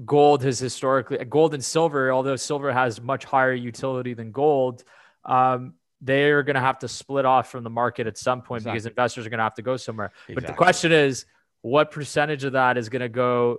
[0.05, 4.83] gold has historically gold and silver, although silver has much higher utility than gold,
[5.25, 8.77] um, they're going to have to split off from the market at some point exactly.
[8.77, 10.11] because investors are going to have to go somewhere.
[10.27, 10.35] Exactly.
[10.35, 11.25] But the question is,
[11.61, 13.57] what percentage of that is going to go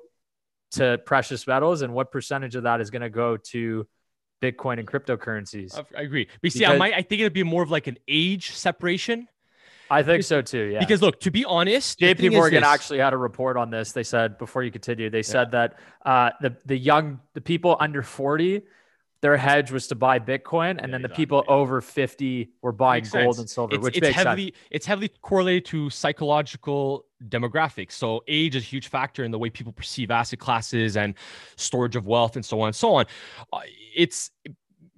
[0.72, 3.87] to precious metals, and what percentage of that is going to go to
[4.40, 5.79] Bitcoin and cryptocurrencies?
[5.96, 6.29] I agree.
[6.40, 9.29] But see, I might I think it'd be more of like an age separation
[9.90, 10.70] I think so too.
[10.72, 10.79] Yeah.
[10.79, 13.92] Because look, to be honest, JP Morgan actually had a report on this.
[13.92, 15.22] They said before you continue, they yeah.
[15.22, 18.62] said that uh, the the young the people under forty,
[19.20, 21.16] their hedge was to buy Bitcoin, and yeah, then the exactly.
[21.16, 23.38] people over fifty were buying makes gold sense.
[23.38, 24.57] and silver, it's, which it's makes heavily sense.
[24.70, 27.92] it's heavily correlated to psychological demographics.
[27.92, 31.14] So age is a huge factor in the way people perceive asset classes and
[31.57, 33.07] storage of wealth and so on and so on.
[33.53, 33.61] Uh,
[33.94, 34.31] it's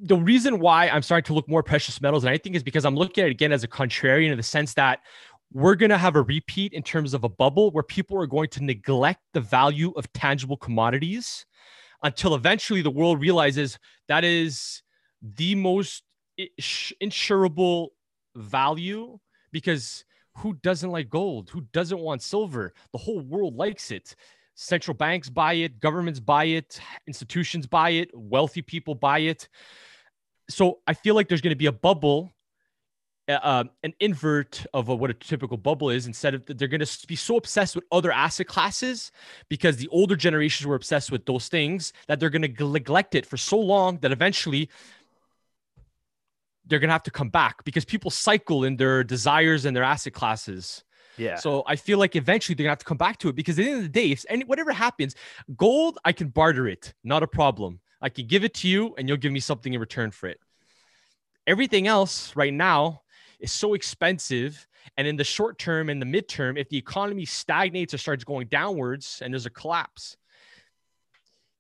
[0.02, 2.84] the reason why I'm starting to look more precious metals, and I think is because
[2.84, 4.98] I'm looking at it again as a contrarian in the sense that
[5.52, 8.48] we're going to have a repeat in terms of a bubble where people are going
[8.48, 11.46] to neglect the value of tangible commodities
[12.02, 14.82] until eventually the world realizes that is
[15.22, 16.02] the most
[17.00, 17.88] insurable
[18.34, 19.18] value
[19.52, 20.04] because
[20.38, 21.50] who doesn't like gold?
[21.50, 22.72] Who doesn't want silver?
[22.92, 24.16] The whole world likes it.
[24.54, 29.48] Central banks buy it, governments buy it, institutions buy it, wealthy people buy it
[30.52, 32.32] so I feel like there's going to be a bubble,
[33.28, 36.06] uh, um, an invert of what a typical bubble is.
[36.06, 39.12] Instead of they're going to be so obsessed with other asset classes
[39.48, 43.26] because the older generations were obsessed with those things that they're going to neglect it
[43.26, 44.68] for so long that eventually
[46.66, 49.84] they're going to have to come back because people cycle in their desires and their
[49.84, 50.84] asset classes.
[51.16, 51.36] Yeah.
[51.36, 53.64] So I feel like eventually they're gonna have to come back to it because at
[53.64, 55.14] the end of the day, if any whatever happens,
[55.56, 57.80] gold I can barter it, not a problem.
[58.02, 60.40] I can give it to you and you'll give me something in return for it.
[61.46, 63.02] Everything else right now
[63.40, 64.66] is so expensive.
[64.96, 68.48] And in the short term and the midterm, if the economy stagnates or starts going
[68.48, 70.16] downwards and there's a collapse,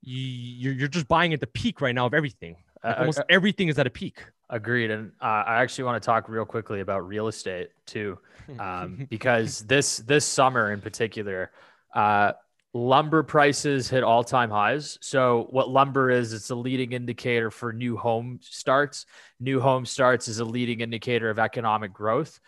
[0.02, 2.56] you, are just buying at the peak right now of everything.
[2.82, 4.24] Like almost uh, everything is at a peak.
[4.50, 4.90] Agreed.
[4.90, 8.18] And uh, I actually want to talk real quickly about real estate too,
[8.58, 11.52] um, because this this summer in particular,
[11.94, 12.32] uh,
[12.74, 14.98] lumber prices hit all-time highs.
[15.00, 19.06] So what lumber is, it's a leading indicator for new home starts.
[19.40, 22.40] New home starts is a leading indicator of economic growth.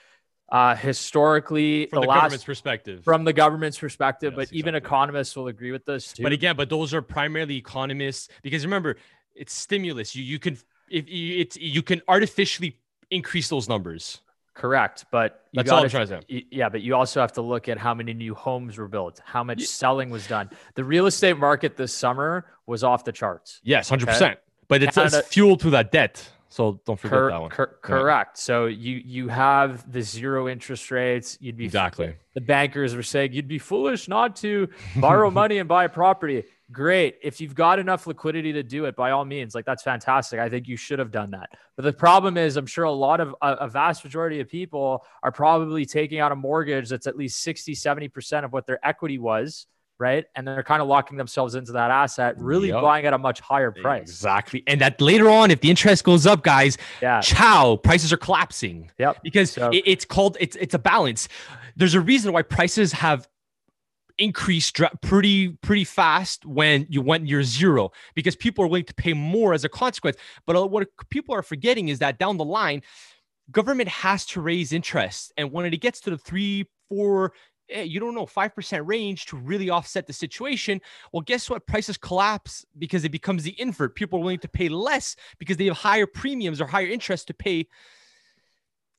[0.51, 4.59] Uh, historically, from the, the last, government's perspective, from the government's perspective, yes, but exactly.
[4.59, 6.23] even economists will agree with this too.
[6.23, 8.97] But again, but those are primarily economists because remember,
[9.35, 10.15] it's stimulus.
[10.15, 10.59] You you can
[10.91, 12.79] if you it's you can artificially
[13.11, 14.21] increase those numbers.
[14.55, 16.47] Correct, but that's gotta, all I'm trying to say.
[16.51, 19.43] Yeah, but you also have to look at how many new homes were built, how
[19.43, 19.67] much yeah.
[19.67, 20.49] selling was done.
[20.77, 23.61] The real estate market this summer was off the charts.
[23.65, 24.13] Yes, hundred okay?
[24.13, 24.39] percent.
[24.69, 27.51] But it's, Canada, it's fueled through that debt, so don't forget cor- that one.
[27.51, 28.39] Cor- correct.
[28.39, 31.37] So you you have the zero interest rates.
[31.41, 32.15] You'd be exactly.
[32.35, 36.45] The bankers were saying you'd be foolish not to borrow money and buy a property
[36.73, 37.17] great.
[37.23, 40.41] If you've got enough liquidity to do it, by all means, like that's fantastic.
[40.41, 41.51] I think you should have done that.
[41.77, 45.05] But the problem is, I'm sure a lot of a, a, vast majority of people
[45.23, 49.19] are probably taking out a mortgage that's at least 60, 70% of what their equity
[49.19, 49.67] was.
[49.97, 50.25] Right.
[50.35, 52.83] And they're kind of locking themselves into that asset, really yep.
[52.83, 54.09] buying at a much higher price.
[54.09, 54.65] Exactly.
[54.67, 57.21] And that later on, if the interest goes up, guys, yeah.
[57.21, 58.91] ciao, prices are collapsing.
[58.99, 59.19] Yep.
[59.23, 61.29] Because so, it, it's called, it's, it's a balance.
[61.77, 63.29] There's a reason why prices have
[64.19, 64.73] increase
[65.03, 69.55] pretty pretty fast when you went near zero because people are willing to pay more
[69.55, 70.17] as a consequence.
[70.47, 72.83] But uh, what people are forgetting is that down the line
[73.51, 75.33] government has to raise interest.
[75.37, 77.33] And when it gets to the three four
[77.71, 80.81] eh, you don't know 5% range to really offset the situation
[81.13, 81.67] well guess what?
[81.67, 83.97] Prices collapse because it becomes the invert.
[83.97, 87.35] People are willing to pay less because they have higher premiums or higher interest to
[87.35, 87.67] pay.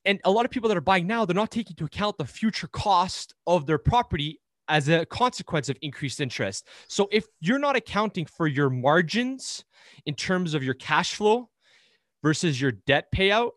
[0.04, 2.26] And a lot of people that are buying now they're not taking into account the
[2.26, 6.66] future cost of their property as a consequence of increased interest.
[6.88, 9.64] So if you're not accounting for your margins
[10.06, 11.48] in terms of your cash flow
[12.22, 13.50] versus your debt payout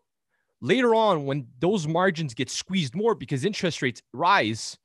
[0.60, 4.76] later on when those margins get squeezed more because interest rates rise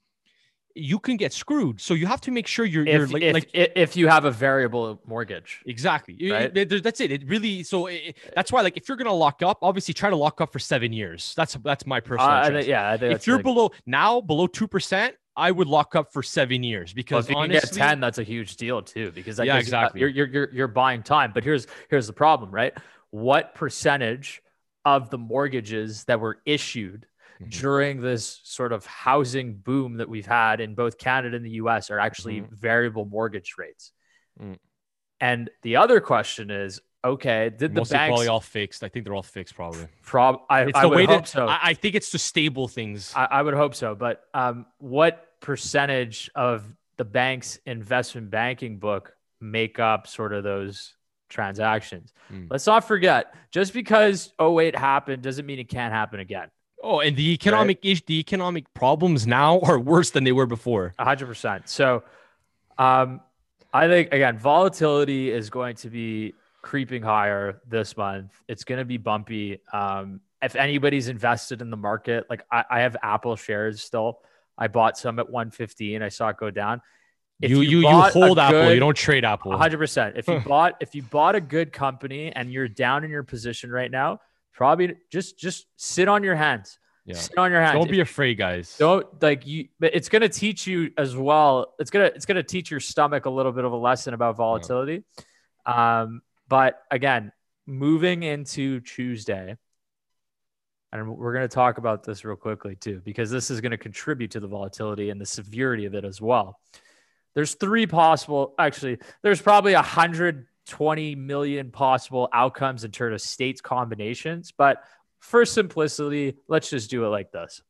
[0.77, 1.79] you can get screwed.
[1.79, 4.25] So you have to make sure you're, if, you're like, if, like if you have
[4.25, 6.17] a variable mortgage exactly.
[6.29, 6.53] Right.
[6.53, 7.13] you- that's it.
[7.13, 10.17] It really so it, that's why like if you're gonna lock up obviously try to
[10.17, 11.33] lock up for seven years.
[11.37, 15.51] That's that's my Uh, personal I yeah if you're like- below now below 2% i
[15.51, 18.17] would lock up for seven years well, because if you honestly can get 10 that's
[18.17, 19.99] a huge deal too because Yeah, exactly.
[20.01, 22.73] you're, you're you're you're buying time but here's here's the problem right
[23.11, 24.41] what percentage
[24.83, 27.07] of the mortgages that were issued
[27.41, 27.49] Mhm.
[27.59, 31.89] during this sort of housing boom that we've had in both Canada and the US
[31.91, 32.49] are actually Mhm.
[32.51, 33.91] variable mortgage rates.
[34.41, 34.57] Mm.
[35.19, 39.05] And the other question is okay, did the mostly banks probably all fixed i think
[39.05, 41.47] they're all fixed probably prob I, it's I the way that so.
[41.47, 43.93] I, I think it's to stable things I, I would hope so.
[43.93, 46.63] But um, what percentage of
[46.97, 50.95] the bank's investment banking book make up sort of those
[51.29, 52.11] transactions?
[52.33, 52.47] Mm.
[52.49, 56.49] Let's not forget, just because 08 happened doesn't mean it can't happen again.
[56.81, 60.93] Oh, and the economic ish, the economic problems now are worse than they were before.
[60.97, 61.69] Hundred percent.
[61.69, 62.03] So,
[62.79, 63.21] um,
[63.71, 68.31] I think again, volatility is going to be creeping higher this month.
[68.47, 69.59] It's going to be bumpy.
[69.71, 74.21] Um, if anybody's invested in the market, like I, I have Apple shares still.
[74.57, 76.01] I bought some at 115.
[76.01, 76.81] I saw it go down.
[77.41, 79.57] If you you you, a hold Apple, you don't trade Apple.
[79.57, 80.15] Hundred percent.
[80.17, 83.69] If you bought if you bought a good company and you're down in your position
[83.69, 84.21] right now,
[84.53, 86.79] probably just just sit on your hands.
[87.05, 87.15] Yeah.
[87.15, 87.75] Sit on your hands.
[87.75, 88.77] Don't be afraid, guys.
[88.79, 92.25] don't like you but it's going to teach you as well it's going to it's
[92.25, 95.03] to teach your stomach a little bit of a lesson about volatility
[95.67, 97.31] um but again
[97.67, 99.55] moving into tuesday
[100.99, 103.77] and we're going to talk about this real quickly too because this is going to
[103.77, 106.59] contribute to the volatility and the severity of it as well
[107.33, 114.53] there's three possible actually there's probably 120 million possible outcomes in terms of states combinations
[114.57, 114.83] but
[115.19, 117.61] for simplicity let's just do it like this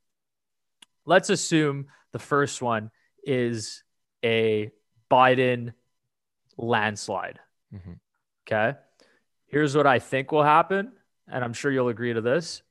[1.06, 2.92] let's assume the first one
[3.26, 3.84] is
[4.24, 4.72] a
[5.10, 5.74] Biden
[6.58, 7.40] landslide.
[7.74, 8.00] Mhm.
[8.48, 8.78] Okay.
[9.48, 10.94] Here's what I think will happen.
[11.28, 12.62] And I'm sure you'll agree to this.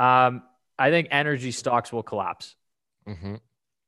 [0.00, 0.42] Um,
[0.78, 2.56] I think energy stocks will collapse.
[3.06, 3.40] Mhm.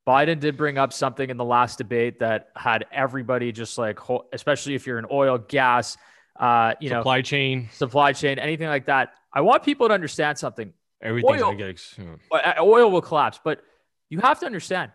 [0.06, 3.98] Biden did bring up something in the last debate that had everybody just like,
[4.32, 5.96] especially if you're in oil, gas,
[6.38, 9.14] uh, you know, Supply chain, supply chain, anything like that.
[9.32, 11.52] I want people to understand something everything's Oil.
[11.52, 11.68] gonna get.
[11.70, 11.98] ex-
[12.30, 13.40] uh, oil will collapse.
[13.42, 13.62] But
[14.10, 14.92] you have to understand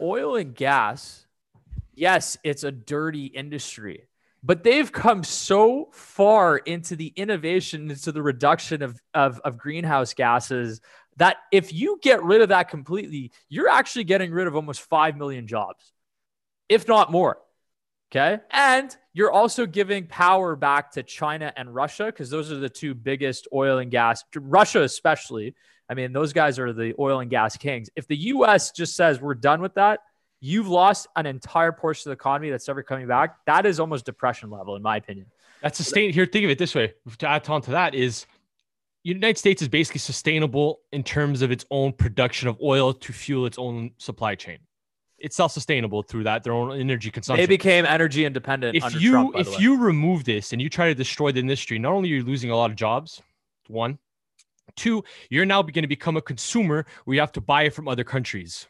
[0.00, 1.26] oil and gas,
[1.94, 4.06] yes, it's a dirty industry,
[4.42, 10.14] but they've come so far into the innovation, into the reduction of, of, of greenhouse
[10.14, 10.80] gases
[11.16, 15.16] that if you get rid of that completely, you're actually getting rid of almost 5
[15.16, 15.92] million jobs,
[16.68, 17.38] if not more.
[18.10, 18.40] Okay.
[18.50, 22.94] And you're also giving power back to China and Russia because those are the two
[22.94, 25.54] biggest oil and gas, Russia especially.
[25.90, 27.90] I mean, those guys are the oil and gas kings.
[27.96, 30.00] If the US just says we're done with that,
[30.40, 33.36] you've lost an entire portion of the economy that's never coming back.
[33.46, 35.26] That is almost depression level, in my opinion.
[35.62, 36.12] That's sustain.
[36.12, 36.94] Here, think of it this way.
[37.18, 38.26] To add on to that is,
[39.02, 43.46] United States is basically sustainable in terms of its own production of oil to fuel
[43.46, 44.58] its own supply chain.
[45.18, 47.42] It's self-sustainable through that their own energy consumption.
[47.42, 48.76] They became energy independent.
[48.76, 51.92] if you Trump, if you remove this and you try to destroy the industry, not
[51.92, 53.20] only are you losing a lot of jobs,
[53.66, 53.98] one,
[54.76, 57.88] two, you're now going to become a consumer where you have to buy it from
[57.88, 58.68] other countries.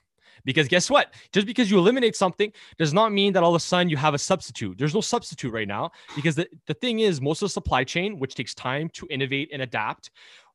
[0.49, 1.13] Because guess what?
[1.31, 4.15] Just because you eliminate something does not mean that all of a sudden you have
[4.15, 4.79] a substitute.
[4.79, 8.19] There's no substitute right now because the, the thing is, most of the supply chain,
[8.19, 10.11] which takes time to innovate and adapt,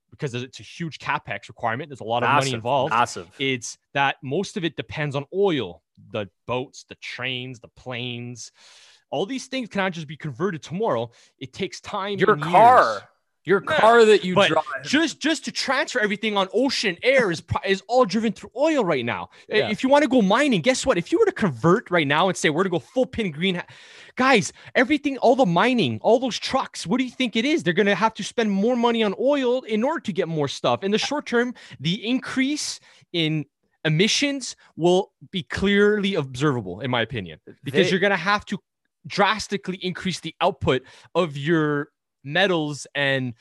[0.09, 3.29] because it's a huge capex requirement, there's a lot of money involved Massive.
[3.37, 8.51] it's that most of it depends on oil the boats the trains the planes
[9.11, 13.01] all these things cannot just be converted tomorrow it takes time Your car, years.
[13.45, 14.63] Your car that you but drive.
[14.83, 19.05] just just to transfer everything on ocean air is is all driven through oil right
[19.05, 19.29] now.
[19.49, 19.69] Yeah.
[19.69, 20.97] if you want to go mining guess what?
[20.97, 23.61] If you were to convert right now and say we're to go full pin green
[24.15, 27.63] guys everything all the mining all those trucks what do you think it is?
[27.63, 30.47] They're going to have to spend more money on oil in order to get more
[30.47, 30.83] stuff.
[30.83, 32.79] In the short term the increase
[33.11, 33.45] in
[33.85, 38.59] emissions will be clearly observable in my opinion because They- you're going to have to
[39.05, 40.83] drastically increase the output
[41.13, 41.89] of your
[42.23, 43.33] metals and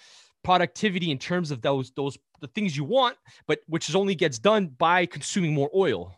[0.43, 3.17] productivity in terms of those those the things you want
[3.47, 6.13] but which is only gets done by consuming more oil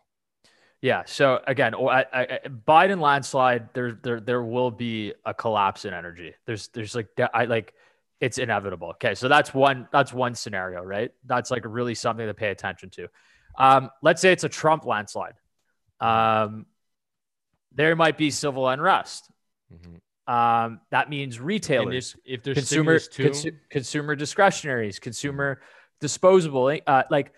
[0.81, 1.01] Yeah.
[1.07, 3.69] So again, I, I, Biden landslide.
[3.73, 6.35] There, there, there will be a collapse in energy.
[6.45, 7.73] There's, there's like, I like,
[8.19, 8.89] it's inevitable.
[8.89, 9.15] Okay.
[9.15, 9.87] So that's one.
[9.91, 11.11] That's one scenario, right?
[11.25, 13.07] That's like really something to pay attention to.
[13.57, 15.33] Um, let's say it's a Trump landslide.
[15.99, 16.65] Um,
[17.73, 19.29] there might be civil unrest.
[19.73, 19.95] Mm-hmm.
[20.27, 25.61] Um, that means retailers, if, if there's consumer too, consu- consumer discretionaries, consumer
[26.01, 27.31] disposable, uh, like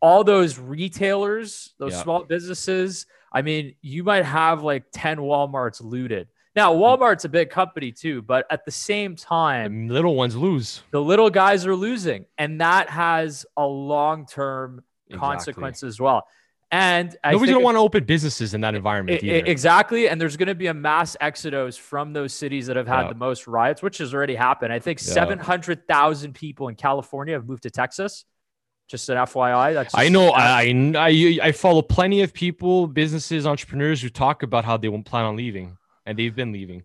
[0.00, 2.02] all those retailers, those yeah.
[2.02, 3.06] small businesses.
[3.32, 6.28] I mean, you might have like 10 Walmarts looted.
[6.54, 10.82] Now, Walmart's a big company too, but at the same time, the little ones lose.
[10.90, 15.28] The little guys are losing, and that has a long term exactly.
[15.28, 16.26] consequence as well.
[16.72, 19.22] And nobody's gonna want to open businesses in that environment.
[19.22, 22.88] It, exactly, and there's going to be a mass exodus from those cities that have
[22.88, 23.08] had yeah.
[23.10, 24.72] the most riots, which has already happened.
[24.72, 25.12] I think yeah.
[25.12, 28.24] seven hundred thousand people in California have moved to Texas.
[28.88, 29.74] Just an FYI.
[29.74, 30.30] That's I know.
[30.30, 35.06] I, I I follow plenty of people, businesses, entrepreneurs who talk about how they won't
[35.06, 36.84] plan on leaving, and they've been leaving.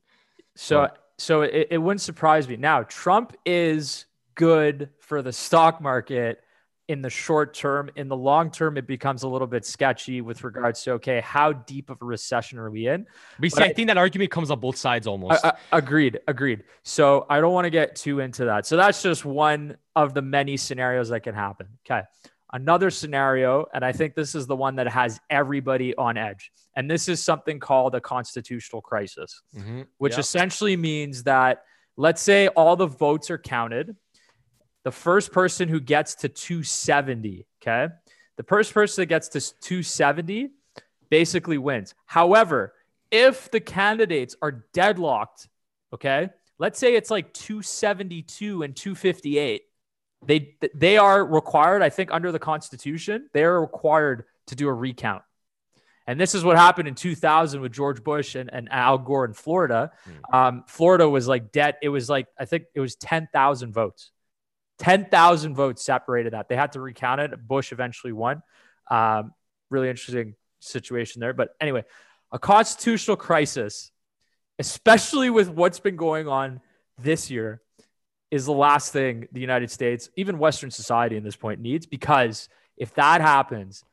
[0.55, 0.97] So but.
[1.17, 2.55] so it, it wouldn't surprise me.
[2.55, 4.05] Now Trump is
[4.35, 6.43] good for the stock market
[6.87, 7.89] in the short term.
[7.95, 11.53] In the long term, it becomes a little bit sketchy with regards to okay, how
[11.53, 13.05] deep of a recession are we in?
[13.39, 15.43] We see, I, I, think that argument comes on both sides almost.
[15.45, 16.63] I, I, agreed, agreed.
[16.83, 18.65] So I don't want to get too into that.
[18.65, 21.67] So that's just one of the many scenarios that can happen.
[21.85, 22.01] Okay.
[22.53, 26.51] Another scenario, and I think this is the one that has everybody on edge.
[26.75, 29.83] And this is something called a constitutional crisis, mm-hmm.
[29.99, 31.63] which essentially means that
[31.95, 33.95] let's say all the votes are counted
[34.83, 37.93] the first person who gets to 270, okay?
[38.37, 40.49] The first person that gets to 270
[41.09, 41.93] basically wins.
[42.05, 42.73] However,
[43.11, 45.47] if the candidates are deadlocked,
[45.93, 46.29] okay?
[46.57, 49.63] Let's say it's like 272 and 258.
[50.23, 54.73] They they are required, I think under the constitution, they are required to do a
[54.73, 55.23] recount.
[56.07, 59.33] And this is what happened in 2000 with George Bush and, and Al Gore in
[59.33, 59.91] Florida.
[60.07, 60.35] Mm.
[60.35, 61.77] Um, Florida was like debt.
[61.81, 64.11] It was like, I think it was 10,000 votes.
[64.81, 66.49] 10,000 votes separated that.
[66.49, 67.47] They had to recount it.
[67.47, 68.41] Bush eventually won.
[68.89, 69.31] Um,
[69.69, 71.33] really interesting situation there.
[71.33, 71.83] But anyway,
[72.31, 73.91] a constitutional crisis,
[74.57, 76.61] especially with what's been going on
[76.97, 77.61] this year,
[78.31, 81.85] is the last thing the United States, even Western society in this point, needs.
[81.85, 83.83] Because if that happens,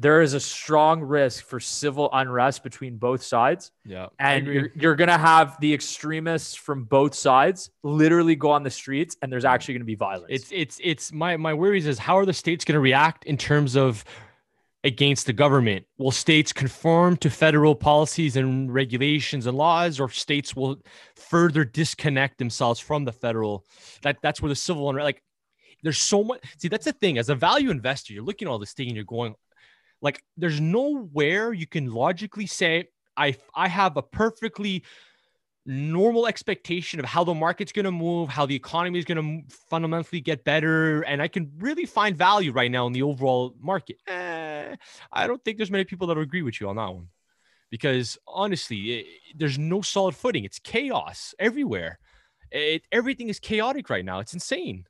[0.00, 3.72] there is a strong risk for civil unrest between both sides.
[3.84, 4.06] Yeah.
[4.20, 8.70] And you're, you're going to have the extremists from both sides literally go on the
[8.70, 10.28] streets and there's actually going to be violence.
[10.30, 13.36] It's, it's, it's my, my worries is how are the states going to react in
[13.36, 14.04] terms of
[14.84, 15.84] against the government?
[15.98, 20.76] Will states conform to federal policies and regulations and laws, or states will
[21.16, 23.64] further disconnect themselves from the federal?
[24.02, 25.22] That that's where the civil unrest, like,
[25.82, 26.40] there's so much.
[26.58, 27.18] See, that's the thing.
[27.18, 29.34] As a value investor, you're looking at all this thing and you're going,
[30.00, 34.84] like there's nowhere you can logically say I I have a perfectly
[35.66, 39.54] normal expectation of how the market's going to move, how the economy is going to
[39.68, 43.98] fundamentally get better, and I can really find value right now in the overall market.
[44.06, 44.74] Eh,
[45.12, 47.08] I don't think there's many people that agree with you on that one,
[47.70, 50.44] because honestly, it, there's no solid footing.
[50.44, 51.98] It's chaos everywhere.
[52.50, 54.20] It, everything is chaotic right now.
[54.20, 54.86] It's insane.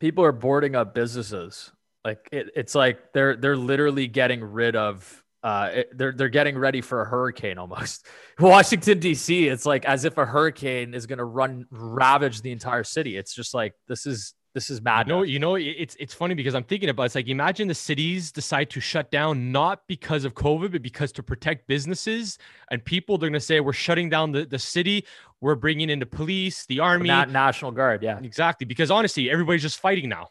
[0.00, 1.70] People are boarding up businesses
[2.06, 6.56] like it, it's like they're they're literally getting rid of uh, it, they're they're getting
[6.56, 8.06] ready for a hurricane almost.
[8.38, 9.48] Washington D.C.
[9.48, 13.16] It's like as if a hurricane is going to run ravage the entire city.
[13.16, 15.08] It's just like this is this is mad.
[15.08, 18.30] No, you know, it's it's funny because I'm thinking about it's like imagine the cities
[18.30, 22.38] decide to shut down not because of COVID, but because to protect businesses
[22.70, 23.18] and people.
[23.18, 25.04] They're going to say we're shutting down the, the city.
[25.40, 28.02] We're bringing in the police, the army, not National Guard.
[28.02, 28.64] Yeah, exactly.
[28.64, 30.28] Because honestly, everybody's just fighting now.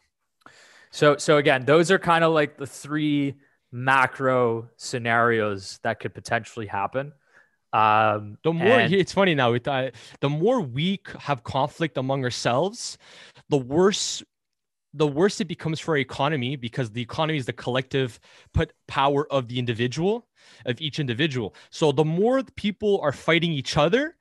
[0.90, 3.34] So so again, those are kind of like the three
[3.72, 7.12] macro scenarios that could potentially happen.
[7.72, 12.96] Um, the more and- it's funny now, uh, the more we have conflict among ourselves,
[13.48, 14.22] the worse
[14.94, 18.18] the worse it becomes for our economy because the economy is the collective
[18.54, 20.26] put power of the individual
[20.64, 24.16] of each individual so the more people are fighting each other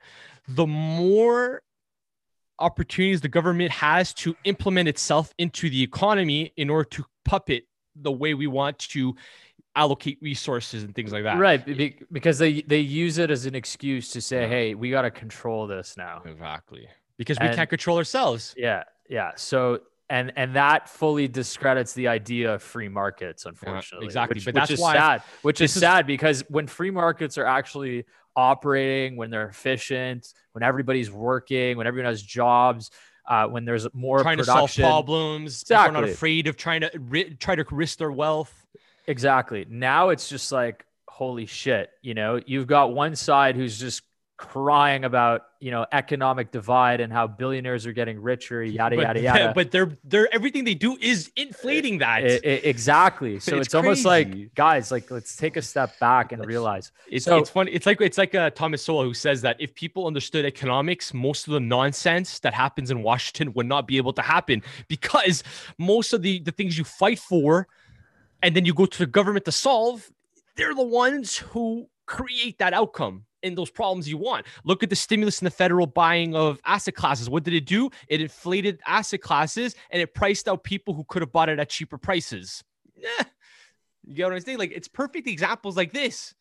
[0.50, 1.62] the more
[2.60, 8.12] opportunities the government has to implement itself into the economy in order to puppet the
[8.12, 9.16] way we want to
[9.76, 11.38] allocate resources and things like that.
[11.38, 11.66] Right,
[12.12, 15.68] because they they use it as an excuse to say, "Hey, we got to control
[15.68, 16.88] this now." Exactly.
[17.18, 18.54] Because we and, can't control ourselves.
[18.58, 18.84] Yeah.
[19.10, 19.32] Yeah.
[19.36, 24.06] So and and that fully discredits the idea of free markets unfortunately.
[24.06, 24.36] Yeah, exactly.
[24.36, 25.24] Which, but that's which is why sad.
[25.42, 28.06] Which is, is sad because when free markets are actually
[28.36, 32.92] operating, when they're efficient, when everybody's working, when everyone has jobs,
[33.28, 34.68] uh, when there's more trying production.
[34.68, 35.62] to solve problems.
[35.62, 35.88] Exactly.
[35.90, 38.54] People are not afraid of trying to ri- try to risk their wealth.
[39.08, 39.66] Exactly.
[39.70, 41.90] Now it's just like, holy shit.
[42.02, 44.04] You know, you've got one side who's just
[44.38, 49.22] crying about you know economic divide and how billionaires are getting richer yada but, yada
[49.30, 49.54] yada.
[49.56, 52.22] but they're they're everything they do is inflating that.
[52.24, 53.40] I- I- exactly.
[53.46, 56.92] So it's, It's almost like guys like let's take a step back and realize.
[57.10, 57.72] It's, So- it's funny.
[57.72, 61.48] It's like it's like uh, Thomas Sowell who says that if people understood economics, most
[61.48, 65.44] of the nonsense that happens in Washington would not be able to happen because
[65.78, 67.68] most of the the things you fight for,
[68.44, 70.12] and then you go to the government to solve,
[70.58, 74.46] they're the ones who create that outcome and those problems you want.
[74.64, 77.30] Look at the stimulus in the federal buying of asset classes.
[77.30, 77.90] What did it do?
[78.08, 81.70] It inflated asset classes and it priced out people who could have bought it at
[81.70, 82.64] cheaper prices.
[82.98, 83.26] Yeah.
[84.06, 84.58] you get what I'm saying?
[84.58, 86.34] Like it's perfect examples like this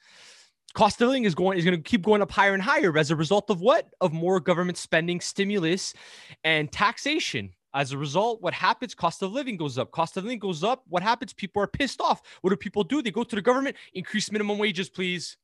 [0.75, 3.11] cost of living is going is going to keep going up higher and higher as
[3.11, 5.95] a result of what of more government spending stimulus
[6.43, 10.39] and taxation as a result what happens cost of living goes up cost of living
[10.39, 13.37] goes up what happens people are pissed off what do people do they go to
[13.37, 15.37] the government increase minimum wages please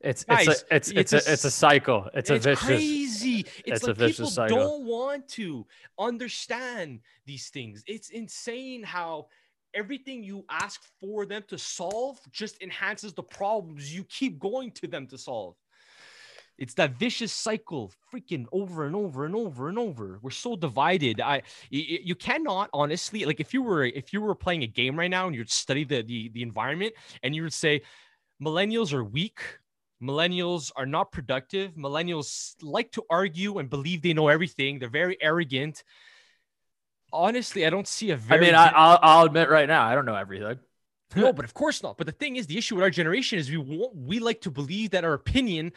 [0.00, 2.08] it's Guys, it's a, it's it's it's a a, it's a cycle.
[2.14, 3.40] It's, a vicious crazy.
[3.40, 4.56] It's, it's a like people cycle.
[4.56, 5.66] don't want to
[5.98, 7.82] understand these things.
[7.86, 9.26] It's insane how
[9.74, 14.86] everything you ask for them to solve just enhances the problems you keep going to
[14.86, 15.56] them to solve.
[16.58, 20.18] It's that vicious cycle freaking over and over and over and over.
[20.22, 21.20] We're so divided.
[21.20, 25.10] I you cannot honestly like if you were if you were playing a game right
[25.10, 27.82] now and you'd study the the, the environment and you would say
[28.42, 29.40] millennials are weak
[30.02, 31.72] millennials are not productive.
[31.74, 34.78] Millennials like to argue and believe they know everything.
[34.78, 35.82] They're very arrogant.
[37.10, 39.94] Honestly i don't see a i very mean I, I'll, I'll admit right now i
[39.94, 40.58] don't know everything.
[41.16, 41.96] No, but of course not.
[41.96, 44.50] But the thing is, the issue with our generation is we want, we like to
[44.50, 45.72] believe that our opinion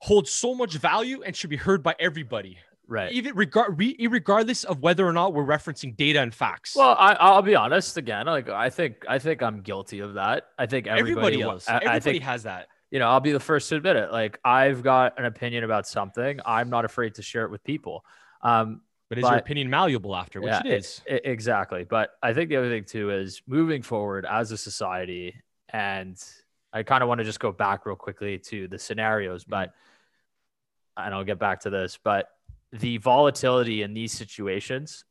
[0.00, 3.12] holds so much value and should be heard by everybody, right.
[3.12, 6.74] Even regard re, regardless of whether or not we're referencing data and facts.
[6.74, 10.46] well I, i'll be honest again like i think i think i'm guilty of that.
[10.58, 12.68] I think everybody, everybody else, I, everybody I think has that.
[12.90, 15.86] You know i'll be the first to admit it like i've got an opinion about
[15.86, 18.04] something i'm not afraid to share it with people
[18.42, 20.40] um But is your opinion malleable after?
[20.40, 21.02] Which Yeah, it is.
[21.10, 21.84] e- exactly.
[21.84, 25.34] But I think the other thing too is moving forward as a society,
[25.68, 26.16] and
[26.72, 29.50] I kind of want to just go back real quickly to the scenarios, Mm-hmm.
[29.50, 29.74] but
[30.96, 32.28] and I'll get back to this, but
[32.72, 35.04] the volatility in these situations,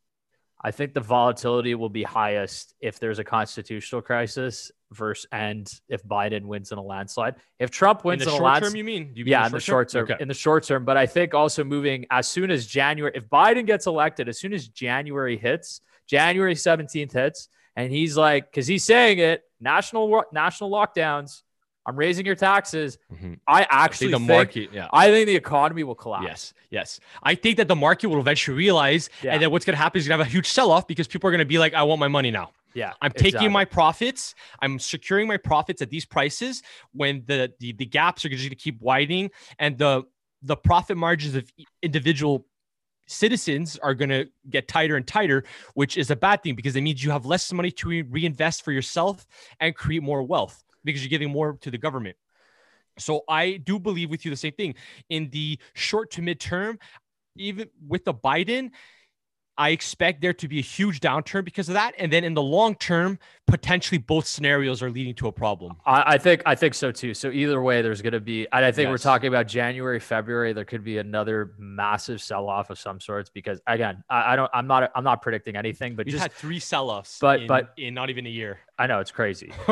[0.61, 6.03] I think the volatility will be highest if there's a constitutional crisis versus and if
[6.03, 7.35] Biden wins in a landslide.
[7.59, 9.11] If Trump in wins the in, a short landslide, term, you mean?
[9.15, 10.03] You mean yeah, in the short term.
[10.03, 10.17] Okay.
[10.19, 13.65] In the short term, but I think also moving as soon as January, if Biden
[13.65, 18.83] gets elected, as soon as January hits, January seventeenth hits, and he's like, because he's
[18.83, 21.43] saying it, national national lockdowns.
[21.89, 22.97] I'm raising your taxes.
[23.11, 23.39] Mhm.
[23.47, 24.87] I I actually think the think, market, yeah.
[24.93, 26.25] I think the economy will collapse.
[26.27, 26.99] Yes, yes.
[27.23, 29.33] I think that the market will eventually realize, Yeah.
[29.33, 30.85] and then what's going to happen is you're going to have a huge sell off
[30.87, 32.51] because people are going to be like, I want my money now.
[32.75, 33.49] Yeah, I'm taking exactly.
[33.49, 34.35] my profits.
[34.61, 36.61] I'm securing my profits at these prices
[36.93, 40.03] when the the, the gaps are just going to keep widening and the
[40.43, 42.45] the profit margins of individual
[43.07, 46.81] citizens are going to get tighter and tighter, which is a bad thing because it
[46.81, 49.25] means you have less money to re- reinvest for yourself
[49.59, 52.17] and create more wealth because you're giving more to the government.
[52.97, 54.75] So I do believe with you the same thing
[55.09, 56.79] in the short to mid term,
[57.37, 58.71] even with the Biden,
[59.57, 61.93] I expect there to be a huge downturn because of that.
[61.97, 65.75] And then in the long term, potentially both scenarios are leading to a problem.
[65.85, 67.13] I, I think I think so too.
[67.13, 68.47] So either way, there's going to be.
[68.53, 70.53] And I think we're talking about January, February.
[70.53, 74.49] There could be another massive sell off of some sorts because again, I, I don't.
[74.53, 74.91] I'm not.
[74.95, 78.09] I'm not predicting anything, but We've just had three sell-offs, but- in, but- in not
[78.09, 78.59] even a year.
[78.79, 79.53] I know it's crazy.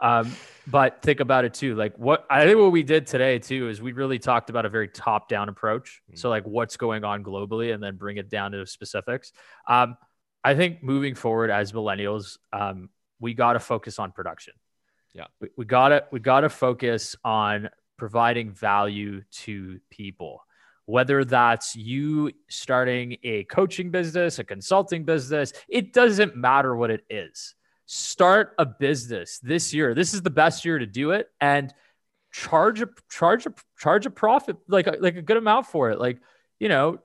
[0.00, 0.32] Um,
[0.66, 1.74] but think about it too.
[1.74, 4.68] Like what I think what we did today too is we really talked about a
[4.68, 6.00] very top down approach.
[6.10, 6.18] Mm.
[6.18, 9.32] So like what's going on globally and then bring it down to specifics.
[9.68, 9.96] Um,
[10.44, 12.90] I think moving forward as millennials, um,
[13.20, 14.54] we got to focus on production.
[15.12, 15.26] Yeah.
[15.40, 20.44] We, we gotta, we gotta focus on providing value to people,
[20.86, 27.04] whether that's you starting a coaching business, a consulting business, it doesn't matter what it
[27.10, 27.54] is
[27.94, 29.92] start a business this year.
[29.92, 31.72] This is the best year to do it and
[32.32, 36.00] charge a charge a charge a profit like a, like a good amount for it.
[36.00, 36.18] Like,
[36.58, 37.00] you know,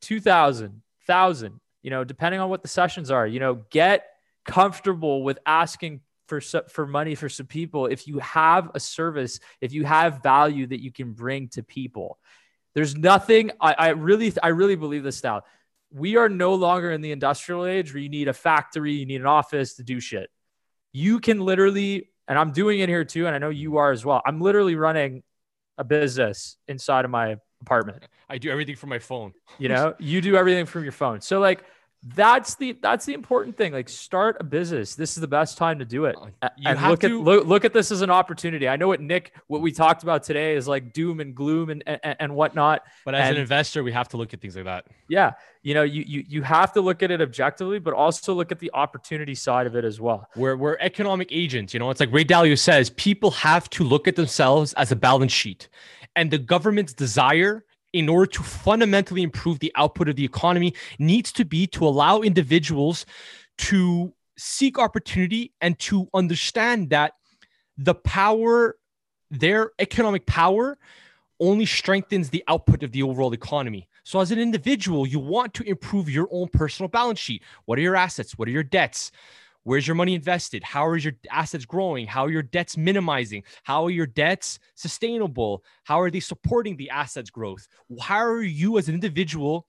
[0.00, 4.04] 2000, 1000, you know, depending on what the sessions are, you know, get
[4.44, 9.72] comfortable with asking for for money for some people if you have a service, if
[9.72, 12.18] you have value that you can bring to people.
[12.74, 15.42] There's nothing I, I really I really believe this now
[15.92, 19.20] we are no longer in the industrial age where you need a factory, you need
[19.20, 20.30] an office to do shit.
[20.92, 24.04] You can literally, and I'm doing it here too, and I know you are as
[24.04, 24.22] well.
[24.24, 25.22] I'm literally running
[25.78, 28.04] a business inside of my apartment.
[28.28, 29.32] I do everything from my phone.
[29.58, 31.20] You know, you do everything from your phone.
[31.20, 31.64] So, like,
[32.04, 33.72] that's the that's the important thing.
[33.72, 34.96] Like start a business.
[34.96, 36.16] This is the best time to do it.
[36.42, 38.68] Uh, you and have look to- at look, look at this as an opportunity.
[38.68, 41.82] I know what Nick what we talked about today is like doom and gloom and
[41.86, 42.82] and, and whatnot.
[43.04, 44.86] But as And- an investor, we have to look at things like that.
[45.08, 48.50] Yeah, you know, you you you have to look at it objectively, but also look
[48.50, 50.28] at the opportunity side of it as well.
[50.34, 51.72] We're, we're economic agents.
[51.72, 54.96] You know, it's like Ray Dalio says people have to look at themselves as a
[54.96, 55.68] balance sheet.
[56.16, 61.32] And the government's desire, in order to fundamentally improve the output of the economy, needs
[61.32, 63.06] to be to allow individuals
[63.58, 67.12] to seek opportunity and to understand that
[67.76, 68.76] the power,
[69.30, 70.78] their economic power,
[71.40, 73.88] only strengthens the output of the overall economy.
[74.04, 77.42] So, as an individual, you want to improve your own personal balance sheet.
[77.66, 78.36] What are your assets?
[78.36, 79.12] What are your debts?
[79.64, 80.64] Where's your money invested?
[80.64, 82.06] How are your assets growing?
[82.06, 83.44] How are your debts minimizing?
[83.62, 85.64] How are your debts sustainable?
[85.84, 87.68] How are they supporting the assets growth?
[88.00, 89.66] How are you as an individual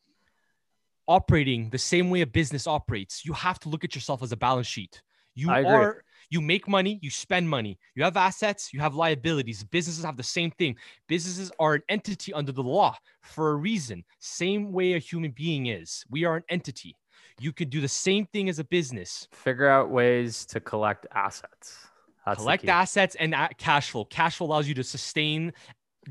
[1.08, 3.24] operating the same way a business operates?
[3.24, 5.02] You have to look at yourself as a balance sheet.
[5.36, 7.78] You are you make money, you spend money.
[7.96, 9.64] You have assets, you have liabilities.
[9.64, 10.76] Businesses have the same thing.
[11.08, 14.04] Businesses are an entity under the law for a reason.
[14.20, 16.04] Same way a human being is.
[16.10, 16.98] We are an entity.
[17.40, 19.28] You could do the same thing as a business.
[19.32, 21.78] Figure out ways to collect assets.
[22.26, 24.06] That's collect assets and cash flow.
[24.06, 25.54] Cash flow allows you to sustain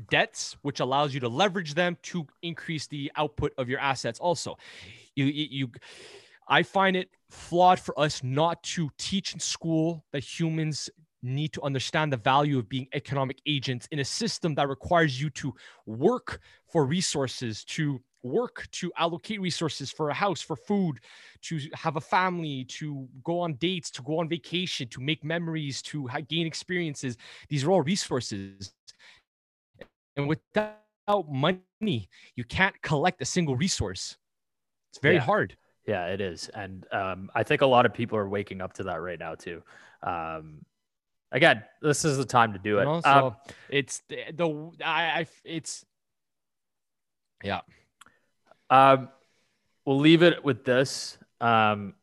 [0.09, 4.19] debts, which allows you to leverage them to increase the output of your assets.
[4.19, 4.57] Also,
[5.15, 5.71] you you, you
[6.47, 10.89] I find it flawed for us not to teach in school that humans
[11.23, 15.29] need to understand the value of being economic agents in a system that requires you
[15.29, 15.53] to
[15.85, 20.99] work for resources, to work to allocate resources for a house, for food,
[21.43, 25.81] to have a family, to go on dates, to go on vacation, to make memories,
[25.83, 27.17] to gain experiences.
[27.49, 28.73] These are all resources.
[30.15, 30.79] And without
[31.29, 34.17] money, you can't collect a single resource.
[34.91, 35.21] It's very Yeah.
[35.21, 35.57] hard.
[35.85, 38.83] Yeah, it is, and um, I think a lot of people are waking up to
[38.83, 39.61] that right now too.
[40.01, 40.63] Um,
[41.33, 42.85] again, this is the time to do it.
[42.85, 43.01] You know?
[43.03, 43.35] Um,
[43.67, 45.85] it's the, the I, I it's
[47.43, 47.61] yeah.
[48.69, 49.09] Um,
[49.85, 51.17] we'll leave it with this.
[51.41, 51.93] Um,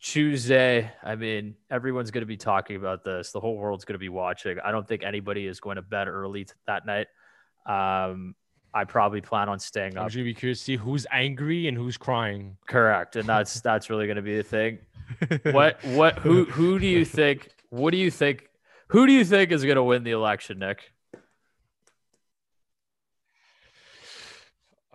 [0.00, 3.32] Tuesday, I mean, everyone's going to be talking about this.
[3.32, 4.58] The whole world's going to be watching.
[4.62, 7.06] I don't think anybody is going to bed early t- that night.
[7.64, 8.34] Um,
[8.74, 10.12] I probably plan on staying I'm up.
[10.12, 12.56] gonna be curious to see who's angry and who's crying.
[12.66, 14.78] Correct, and that's that's really going to be the thing.
[15.52, 17.50] What what who who do you think?
[17.70, 18.48] What do you think?
[18.88, 20.92] Who do you think is going to win the election, Nick?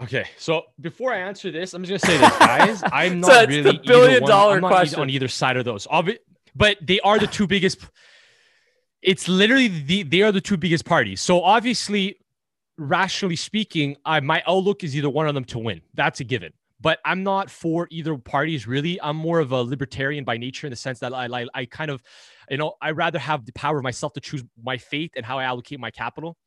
[0.02, 2.84] Okay, so before I answer this, I'm just gonna say this, guys.
[2.94, 5.00] I'm So not it's really either billion one- dollar not question.
[5.02, 5.88] on either side of those.
[5.88, 6.20] Obvi-
[6.56, 7.80] but they are the two biggest.
[9.02, 11.20] It's literally the they are the two biggest parties.
[11.22, 12.18] So obviously,
[12.78, 15.82] rationally speaking, I my outlook is either one of them to win.
[15.94, 16.54] That's a given.
[16.82, 19.02] But I'm not for either parties really.
[19.02, 21.92] I'm more of a libertarian by nature in the sense that I I, I kind
[21.92, 22.02] of,
[22.50, 25.40] you know, I rather have the power of myself to choose my fate and how
[25.40, 26.38] I allocate my capital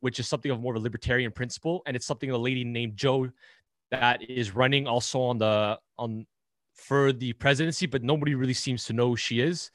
[0.00, 2.96] which is something of more of a libertarian principle, and it's something a lady named
[2.96, 3.30] Jo
[3.90, 6.26] that is running also on the on
[6.74, 9.70] for the presidency, but nobody really seems to know who she is.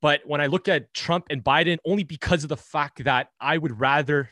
[0.00, 3.56] But when I look at Trump and Biden, only because of the fact that I
[3.58, 4.30] would rather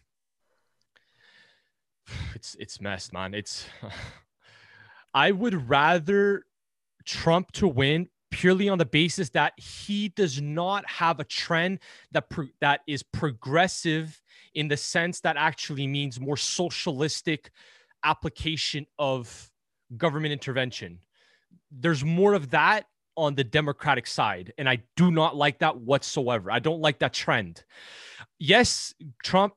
[2.35, 3.35] it's it's messed, man.
[3.35, 3.67] It's
[5.15, 6.45] I would rather
[7.05, 11.81] Trump to win purely on the basis that he does not have a trend
[12.13, 14.21] that pro- that is progressive
[14.55, 17.51] in the sense that actually means more socialistic
[18.05, 19.51] application of
[19.97, 20.99] government intervention.
[21.71, 26.51] There's more of that on the Democratic side, and I do not like that whatsoever.
[26.51, 27.65] I don't like that trend.
[28.39, 29.55] Yes, Trump,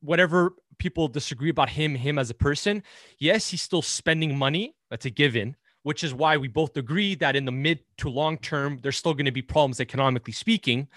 [0.00, 2.82] whatever people disagree about him, him as a person,
[3.18, 4.74] yes, he's still spending money.
[4.90, 8.36] That's a given which is why we both agree that in the mid to long
[8.38, 10.88] term, there's still going to be problems economically speaking,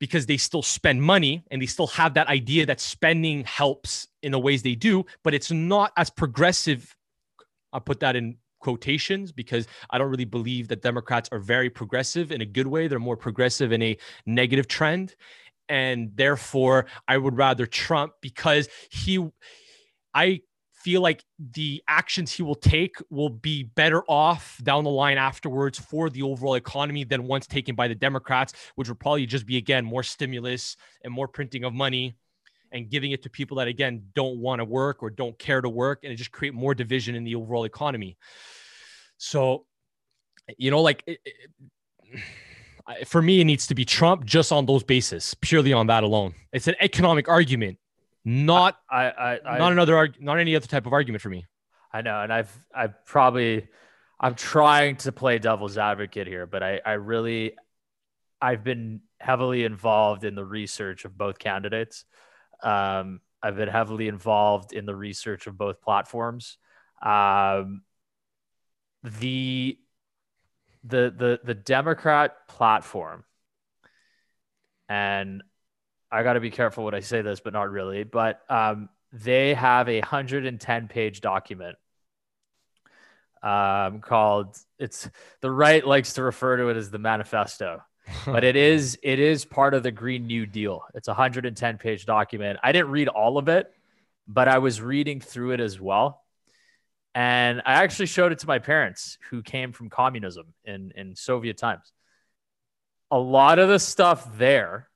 [0.00, 4.32] because they still spend money and they still have that idea that spending helps in
[4.32, 6.96] the ways they do, but it's not as progressive.
[7.72, 12.32] I'll put that in quotations because I don't really believe that Democrats are very progressive
[12.32, 12.88] in a good way.
[12.88, 13.96] They're more progressive in a
[14.26, 15.14] negative trend.
[15.68, 19.26] And therefore, I would rather Trump because he,
[20.12, 20.42] I
[20.84, 25.78] feel like the actions he will take will be better off down the line afterwards
[25.78, 29.56] for the overall economy than once taken by the Democrats, which would probably just be
[29.56, 32.14] again more stimulus and more printing of money
[32.70, 35.70] and giving it to people that again don't want to work or don't care to
[35.70, 38.18] work and it just create more division in the overall economy.
[39.16, 39.64] So,
[40.58, 44.82] you know, like it, it, for me, it needs to be Trump just on those
[44.82, 46.34] bases, purely on that alone.
[46.52, 47.78] It's an economic argument,
[48.24, 51.46] not I I, I not another arg- not any other type of argument for me.
[51.92, 53.68] I know, and I've I've probably
[54.18, 57.56] I'm trying to play devil's advocate here, but I, I really,
[58.40, 62.04] I've been heavily involved in the research of both candidates.
[62.62, 66.56] Um, I've been heavily involved in the research of both platforms.
[67.02, 67.82] Um,
[69.02, 69.78] the
[70.84, 73.24] the the the Democrat platform,
[74.88, 75.42] and
[76.14, 78.04] I got to be careful when I say this, but not really.
[78.04, 81.76] But um, they have a 110 page document
[83.42, 85.10] um, called it's
[85.40, 87.82] the right likes to refer to it as the manifesto
[88.26, 90.84] but it is it is part of the green new deal.
[90.94, 92.58] It's a 110 page document.
[92.62, 93.72] I didn't read all of it
[94.26, 96.22] but i was reading through it as well.
[97.14, 101.58] And i actually showed it to my parents who came from communism in in soviet
[101.58, 101.92] times.
[103.10, 104.88] A lot of the stuff there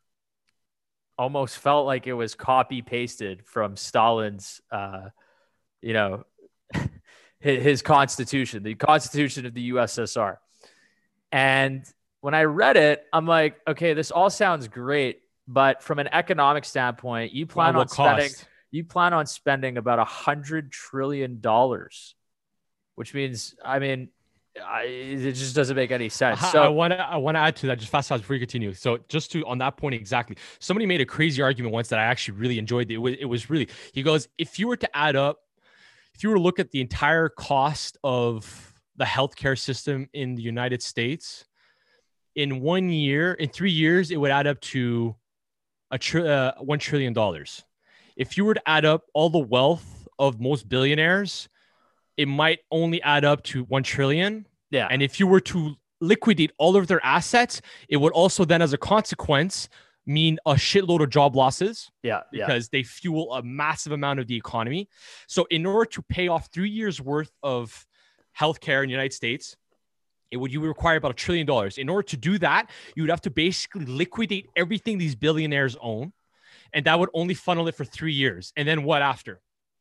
[1.19, 5.09] almost felt like it was copy pasted from stalin's uh,
[5.83, 6.25] you know
[7.41, 10.37] his, constitution, the constitution of the USSR.
[11.31, 11.85] And
[12.21, 16.64] when I read it, I'm like, okay, this all sounds great, but from an economic
[16.64, 18.47] standpoint, you plan on spending cost?
[18.71, 22.14] you plan on spending about a hundred trillion dollars,
[22.97, 24.09] which means, I mean,
[24.64, 26.40] I, it just doesn't make any sense.
[26.51, 28.40] So I want to I want to add to that just fast fast before you
[28.40, 28.72] continue.
[28.74, 32.05] So just to on that point exactly, somebody made a crazy argument once that I
[32.05, 32.90] actually really enjoyed.
[32.90, 35.38] It was it was really he goes if you were to add up
[36.18, 40.42] if you were to look at the entire cost of the healthcare system in the
[40.42, 41.44] United States,
[42.34, 45.14] in one year, in three years, it would add up to
[45.92, 47.64] a tr- uh, one trillion dollars.
[48.16, 51.49] If you were to add up all the wealth of most billionaires,
[52.19, 54.47] it might only add up to one trillion.
[54.71, 54.89] Yeah.
[54.91, 58.73] And if you were to liquidate all of their assets, it would also then, as
[58.73, 59.69] a consequence,
[60.05, 61.91] mean a shitload of job losses.
[62.03, 62.23] Yeah.
[62.33, 62.81] Because yeah.
[62.81, 64.89] they fuel a massive amount of the economy.
[65.29, 67.87] So, in order to pay off three years worth of
[68.39, 69.57] healthcare in the United States,
[70.33, 71.79] it would you would require about a trillion dollars.
[71.79, 76.12] In order to do that, you would have to basically liquidate everything these billionaires own,
[76.73, 78.53] and that would only funnel it for three years.
[78.57, 79.41] And then what after?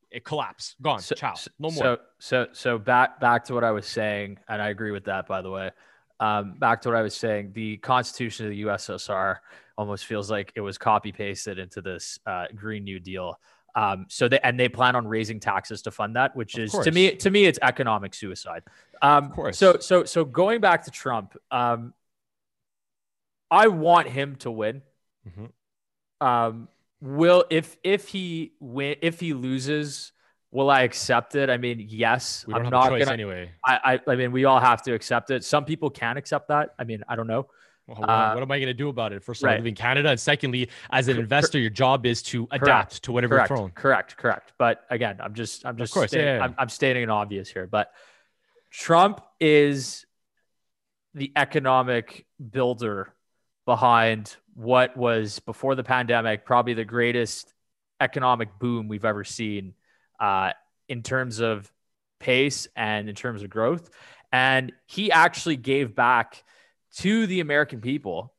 [0.10, 1.74] It collapse, gone, so, ciao, no more.
[1.74, 5.28] So, so, so back back to what I was saying, and I agree with that.
[5.28, 5.72] By the way,
[6.20, 9.38] um, back to what I was saying, the Constitution of the USSR
[9.78, 13.40] almost feels like it was copy pasted into this uh, Green New Deal.
[13.76, 16.92] Um, so they and they plan on raising taxes to fund that, which is to
[16.92, 18.64] me to me it's economic suicide.
[19.02, 19.58] Um, of course.
[19.58, 21.94] So so so going back to Trump, um,
[23.52, 24.82] I want him to win.
[25.28, 26.26] Mm-hmm.
[26.26, 26.70] Um,
[27.02, 30.12] will if if he win if he loses,
[30.52, 31.50] will I accept it?
[31.50, 32.46] I mean, yes.
[32.48, 33.52] We don't I'm have not gonna, anyway.
[33.66, 35.44] I, I I mean, we all have to accept it.
[35.44, 36.76] Some people can accept that.
[36.80, 37.48] I mean, I don't know.
[37.88, 39.24] Well, uh, what am I going to do about it?
[39.24, 39.60] First of all, right.
[39.60, 43.36] live in Canada, and secondly, as an investor, your job is to adapt to whatever
[43.36, 43.50] correct.
[43.50, 43.70] you're thrown.
[43.72, 44.52] Correct, correct.
[44.58, 46.44] But again, I'm just, I'm just, stating, yeah, yeah.
[46.44, 47.66] I'm, I'm stating an obvious here.
[47.66, 47.94] But
[48.72, 50.06] Trump is
[51.14, 53.14] the economic builder
[53.68, 57.54] behind what was before the pandemic probably the greatest
[58.00, 59.74] economic boom we've ever seen
[60.22, 60.52] uh,
[60.88, 61.72] in terms of
[62.20, 63.90] pace and in terms of growth.
[64.32, 66.44] And he actually gave back
[67.00, 68.34] to the American people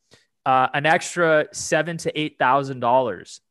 [0.46, 3.42] uh, an extra seven to eight thousand dollars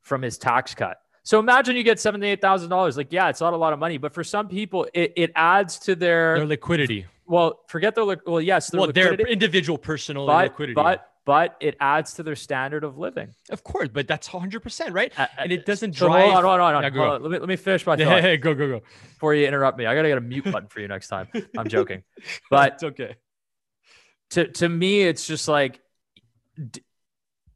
[0.00, 0.96] from his tax cut.
[1.22, 2.96] So imagine you get seven to eight thousand dollars.
[2.96, 5.78] Like, yeah, it's not a lot of money, but for some people, it, it adds
[5.80, 7.04] to their their liquidity.
[7.26, 8.30] Well, forget their liquidity.
[8.30, 10.74] well, yes, their well, liquidity, their individual personal but, liquidity.
[10.74, 13.34] But but it adds to their standard of living.
[13.50, 15.12] Of course, but that's 100%, right?
[15.18, 16.32] Uh, and it doesn't so drive.
[16.32, 16.92] Hold on, hold on, hold on.
[16.92, 17.22] Hold on.
[17.22, 18.22] Let, me, let me finish my thought.
[18.22, 18.82] Yeah, go, go, go.
[19.02, 21.28] Before you interrupt me, I got to get a mute button for you next time.
[21.58, 22.02] I'm joking.
[22.50, 23.16] But it's okay
[24.30, 25.80] to to me, it's just like
[26.70, 26.82] d-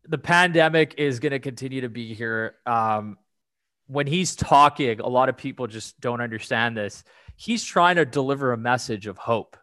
[0.05, 2.57] the pandemic is going to continue to be here.
[2.67, 3.19] Um,
[3.87, 7.03] when he's talking, a lot of people just don't understand this.
[7.37, 9.57] He's trying to deliver a message of hope.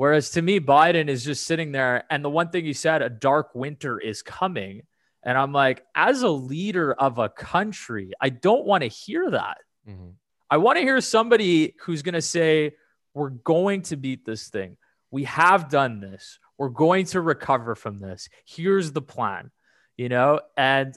[0.00, 2.04] Whereas to me, Biden is just sitting there.
[2.08, 4.80] And the one thing he said, a dark winter is coming.
[5.22, 9.58] And I'm like, as a leader of a country, I don't want to hear that.
[9.86, 10.12] Mm-hmm.
[10.48, 12.76] I want to hear somebody who's going to say,
[13.12, 14.78] we're going to beat this thing.
[15.10, 16.38] We have done this.
[16.56, 18.30] We're going to recover from this.
[18.46, 19.50] Here's the plan,
[19.98, 20.40] you know?
[20.56, 20.96] And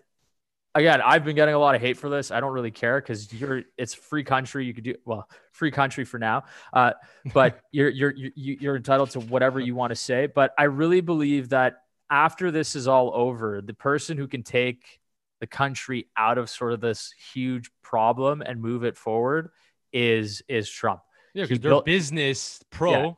[0.75, 2.31] again, I've been getting a lot of hate for this.
[2.31, 4.65] I don't really care because you're it's free country.
[4.65, 6.43] You could do well, free country for now.
[6.71, 6.93] Uh,
[7.33, 10.27] but you're you're you're entitled to whatever you want to say.
[10.27, 14.99] But I really believe that after this is all over, the person who can take
[15.39, 19.49] the country out of sort of this huge problem and move it forward
[19.91, 21.01] is is Trump.
[21.33, 22.91] Yeah, because they're built, business pro.
[22.91, 23.11] Yeah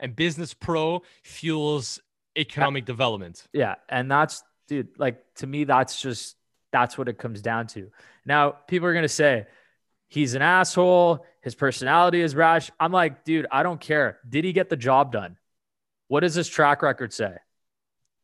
[0.00, 2.00] and business pro fuels
[2.36, 2.86] economic yeah.
[2.86, 3.44] development.
[3.52, 3.76] Yeah.
[3.88, 6.35] And that's, dude, like to me, that's just,
[6.72, 7.90] that's what it comes down to.
[8.24, 9.46] Now, people are going to say
[10.08, 11.24] he's an asshole.
[11.42, 12.70] His personality is rash.
[12.78, 14.18] I'm like, dude, I don't care.
[14.28, 15.36] Did he get the job done?
[16.08, 17.34] What does his track record say?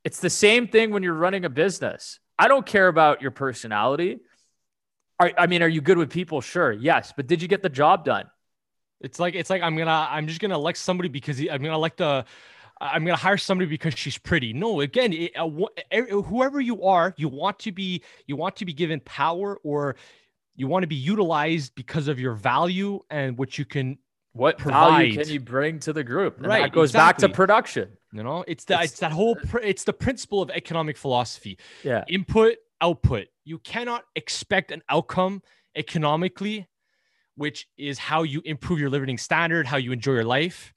[0.04, 2.18] It's the same thing when you're running a business.
[2.38, 4.20] I don't care about your personality.
[5.20, 6.40] I mean, are you good with people?
[6.40, 8.24] Sure, yes, but did you get the job done?
[9.00, 11.76] It's like it's like I'm gonna I'm just gonna elect somebody because he, I'm gonna
[11.76, 12.24] elect a
[12.82, 14.52] I'm gonna hire somebody because she's pretty.
[14.52, 15.48] No, again, it, uh,
[16.22, 19.96] whoever you are, you want to be you want to be given power or
[20.56, 23.98] you want to be utilized because of your value and what you can
[24.32, 24.90] what provide.
[24.90, 27.22] value can you bring to the group and right that goes exactly.
[27.22, 30.50] back to production you know it's that it's, it's that whole it's the principle of
[30.50, 35.42] economic philosophy yeah input output you cannot expect an outcome
[35.76, 36.66] economically
[37.34, 40.72] which is how you improve your living standard how you enjoy your life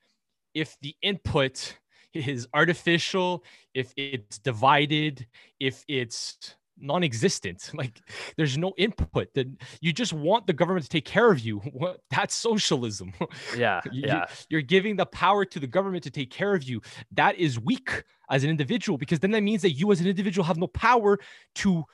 [0.53, 1.78] if the input
[2.16, 3.43] is artificial
[3.74, 5.28] if it's divided
[5.59, 7.72] if it's non-existent.
[7.76, 7.99] Like
[8.38, 9.34] there's no input.
[9.34, 9.47] That
[9.82, 11.61] you just want the government to take care of you.
[12.09, 13.13] That's socialism.
[13.57, 14.26] Yeah yeah.
[14.49, 16.82] you're giving the power to the government to take care of you.
[17.11, 20.45] That is weak as an individual because then that means that you as an individual
[20.45, 21.20] have no power
[21.55, 21.86] to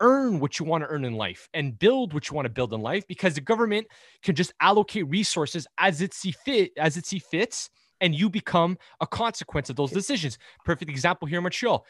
[0.00, 2.72] earn what you want to earn in life and build what you want to build
[2.72, 3.86] in life because the government
[4.22, 7.70] can just allocate resources as it see fit as it see fits
[8.00, 11.84] and you become a consequence of those decisions perfect example here in montreal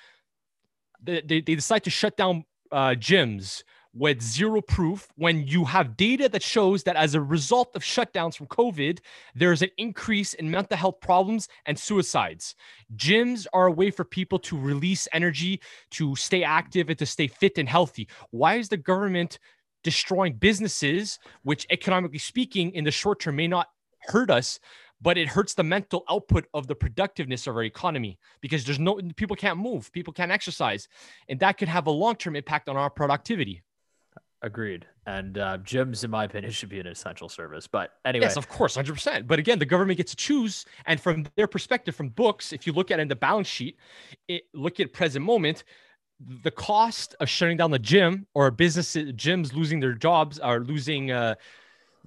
[1.03, 3.63] they, they, decide to shut down uh, gyms
[3.95, 8.37] with zero proof when you have data that shows that as a result of shutdowns
[8.37, 9.01] from COVID,
[9.35, 12.55] there's an increase in mental health problems and suicides.
[12.97, 15.61] Gyms are a way for people to release energy,
[15.93, 18.09] to stay active, and to stay fit and healthy.
[18.31, 19.39] Why is the government
[19.83, 23.69] destroying businesses, which economically speaking, in the short term may not
[24.03, 24.61] hurt us,
[25.01, 29.01] but it hurts the mental output of the productiveness of our economy because there's no
[29.17, 30.89] people can't move, people can't exercise,
[31.29, 33.63] and that could have a long-term impact on our productivity.
[34.43, 34.87] Agreed.
[35.07, 37.67] And uh, gyms, in my opinion, should be an essential service.
[37.67, 39.27] But anyway, yes, of course, hundred percent.
[39.27, 42.73] But again, the government gets to choose, and from their perspective, from books, if you
[42.73, 43.77] look at it in the balance sheet,
[44.29, 45.65] it, look at present moment,
[46.43, 51.11] the cost of shutting down the gym or businesses, gyms losing their jobs or losing.
[51.11, 51.35] Uh,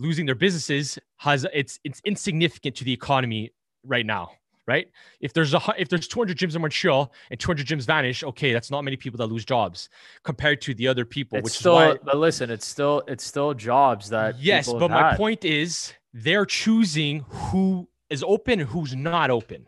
[0.02, 3.52] losing their businesses has it's it's insignificant to the economy
[3.86, 4.32] right now
[4.68, 4.88] right?
[5.20, 8.72] If there's a if there's 200 gyms in montreal and 200 gyms vanish okay that's
[8.72, 9.90] not many people that lose jobs
[10.24, 13.24] compared to the other people it's which still is why, but listen it's still it's
[13.24, 18.96] still jobs that yes but my point is they're choosing who is open and who's
[18.96, 19.68] not open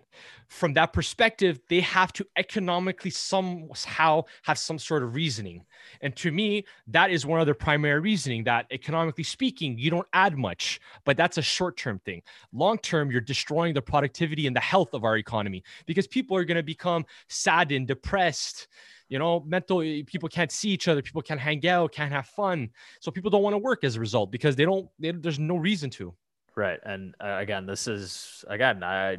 [0.53, 5.65] from that perspective, they have to economically somehow have some sort of reasoning.
[6.01, 10.07] And to me, that is one of their primary reasoning that economically speaking, you don't
[10.13, 12.21] add much, but that's a short term thing.
[12.53, 16.45] Long term, you're destroying the productivity and the health of our economy because people are
[16.45, 18.67] going to become saddened, depressed.
[19.09, 22.69] You know, mental people can't see each other, people can't hang out, can't have fun.
[22.99, 25.55] So people don't want to work as a result because they don't, they, there's no
[25.57, 26.13] reason to.
[26.55, 26.79] Right.
[26.83, 29.17] And uh, again, this is, again, I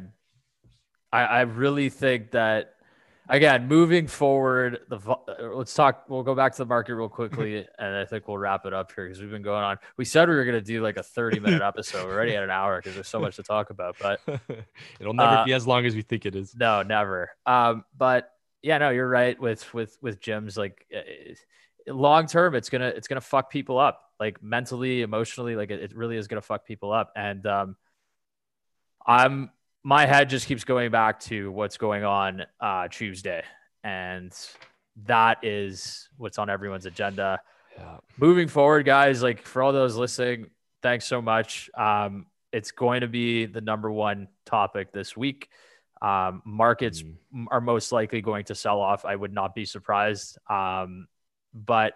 [1.11, 2.75] I, I really think that
[3.29, 6.05] again, moving forward, the uh, let's talk.
[6.07, 8.91] We'll go back to the market real quickly, and I think we'll wrap it up
[8.93, 9.77] here because we've been going on.
[9.97, 12.05] We said we were going to do like a thirty-minute episode.
[12.05, 13.95] We're already at an hour because there's so much to talk about.
[14.01, 14.21] But
[14.99, 16.55] it'll never uh, be as long as we think it is.
[16.55, 17.31] No, never.
[17.45, 18.31] Um, but
[18.61, 19.39] yeah, no, you're right.
[19.39, 24.01] With with with gyms, like uh, long term, it's gonna it's gonna fuck people up,
[24.19, 25.55] like mentally, emotionally.
[25.55, 27.75] Like it, it really is gonna fuck people up, and um,
[29.05, 29.51] I'm
[29.85, 33.43] my head just keeps going back to what's going on uh, Tuesday,
[33.83, 34.35] and
[35.05, 37.39] that is what's on everyone's agenda.
[37.77, 37.97] Yeah.
[38.17, 40.47] Moving forward, guys, like for all those listening,
[40.81, 41.69] thanks so much.
[41.77, 45.49] Um, it's going to be the number one topic this week.
[46.01, 47.45] Um, markets mm.
[47.51, 49.05] are most likely going to sell off.
[49.05, 50.39] I would not be surprised.
[50.49, 51.07] Um,
[51.53, 51.93] but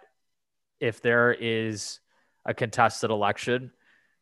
[0.80, 2.02] if there is
[2.46, 3.72] a contested election,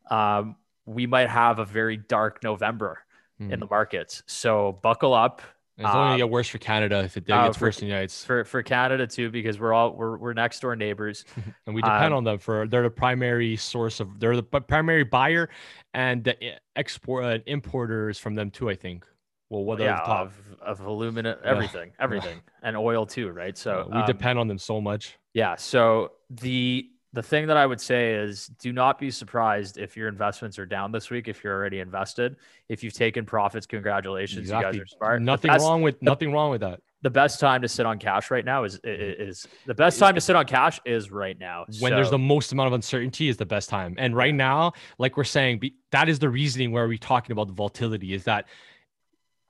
[0.09, 0.55] um,
[0.86, 2.99] we might have a very dark November
[3.42, 3.52] mm.
[3.52, 4.24] in the markets.
[4.26, 5.42] So buckle up.
[5.78, 7.90] It's only gonna um, get worse for Canada if it uh, gets worse in the
[7.90, 8.26] United States.
[8.26, 11.24] For for Canada too, because we're all we're, we're next door neighbors,
[11.68, 15.04] and we depend um, on them for they're the primary source of they're the primary
[15.04, 15.50] buyer
[15.94, 16.36] and the
[16.76, 18.72] export uh, importers from them too.
[18.72, 19.06] I think.
[19.50, 21.96] Well, what yeah, of, of aluminum, everything, yeah.
[22.04, 23.58] everything, and oil too, right?
[23.58, 25.18] So we um, depend on them so much.
[25.34, 25.56] Yeah.
[25.56, 30.07] So the the thing that I would say is do not be surprised if your
[30.07, 32.36] investments are down this week if you're already invested.
[32.70, 34.41] If you've taken profits, congratulations.
[34.41, 34.78] Exactly.
[34.78, 35.22] You guys are smart.
[35.24, 36.80] Nothing best, wrong with nothing wrong with that.
[37.01, 39.20] The best time to sit on cash right now is mm-hmm.
[39.30, 41.65] is the best time to sit on cash is right now.
[41.80, 43.95] When so, there's the most amount of uncertainty is the best time.
[43.97, 45.59] And right now, like we're saying,
[45.91, 48.45] that is the reasoning where we're talking about the volatility is that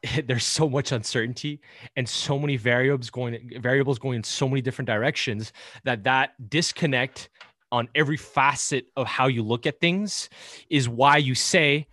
[0.26, 1.60] there's so much uncertainty
[1.96, 5.52] and so many variables going variables going in so many different directions
[5.84, 7.30] that that disconnect
[7.72, 10.30] on every facet of how you look at things
[10.70, 11.88] is why you say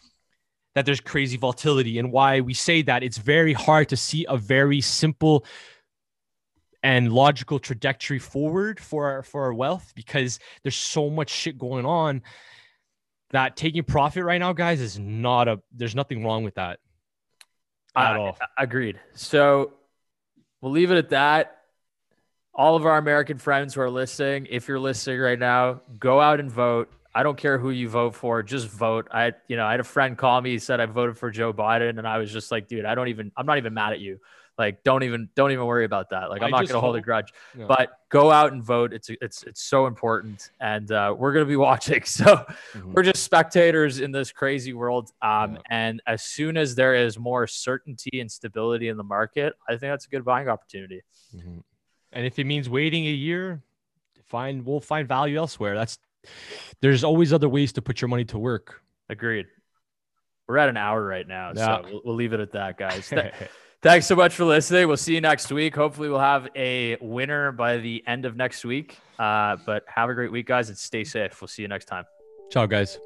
[0.74, 4.36] that there's crazy volatility and why we say that it's very hard to see a
[4.36, 5.44] very simple
[6.82, 11.86] and logical trajectory forward for our, for our wealth because there's so much shit going
[11.86, 12.22] on
[13.30, 16.78] that taking profit right now guys is not a there's nothing wrong with that
[17.96, 19.00] at Uh, all Agreed.
[19.14, 19.72] So
[20.60, 21.63] we'll leave it at that.
[22.56, 26.38] All of our American friends who are listening, if you're listening right now, go out
[26.38, 26.88] and vote.
[27.12, 29.08] I don't care who you vote for, just vote.
[29.12, 31.52] I, you know, I had a friend call me, he said I voted for Joe
[31.52, 34.00] Biden, and I was just like, dude, I don't even, I'm not even mad at
[34.00, 34.18] you.
[34.56, 36.30] Like, don't even, don't even worry about that.
[36.30, 37.32] Like, I'm I not gonna hold a grudge.
[37.66, 38.92] But go out and vote.
[38.92, 42.04] It's, it's, it's so important, and uh, we're gonna be watching.
[42.04, 42.24] So
[42.72, 42.92] Mhm.
[42.94, 45.10] we're just spectators in this crazy world.
[45.22, 45.58] Um, Yeah.
[45.70, 49.90] And as soon as there is more certainty and stability in the market, I think
[49.92, 51.02] that's a good buying opportunity.
[51.36, 51.62] Mhm.
[52.14, 53.62] And if it means waiting a year,
[54.26, 55.74] find we'll find value elsewhere.
[55.74, 55.98] That's
[56.80, 58.80] there's always other ways to put your money to work.
[59.08, 59.46] Agreed.
[60.48, 61.78] We're at an hour right now, Yeah.
[61.82, 63.08] so we'll, we'll leave it at that, guys.
[63.08, 63.32] Th-
[63.82, 64.88] Thanks so much for listening.
[64.88, 65.74] We'll see you next week.
[65.74, 68.96] Hopefully, we'll have a winner by the end of next week.
[69.18, 71.38] Uh, but have a great week, guys, and stay safe.
[71.40, 72.04] We'll see you next time.
[72.50, 72.98] Ciao, guys.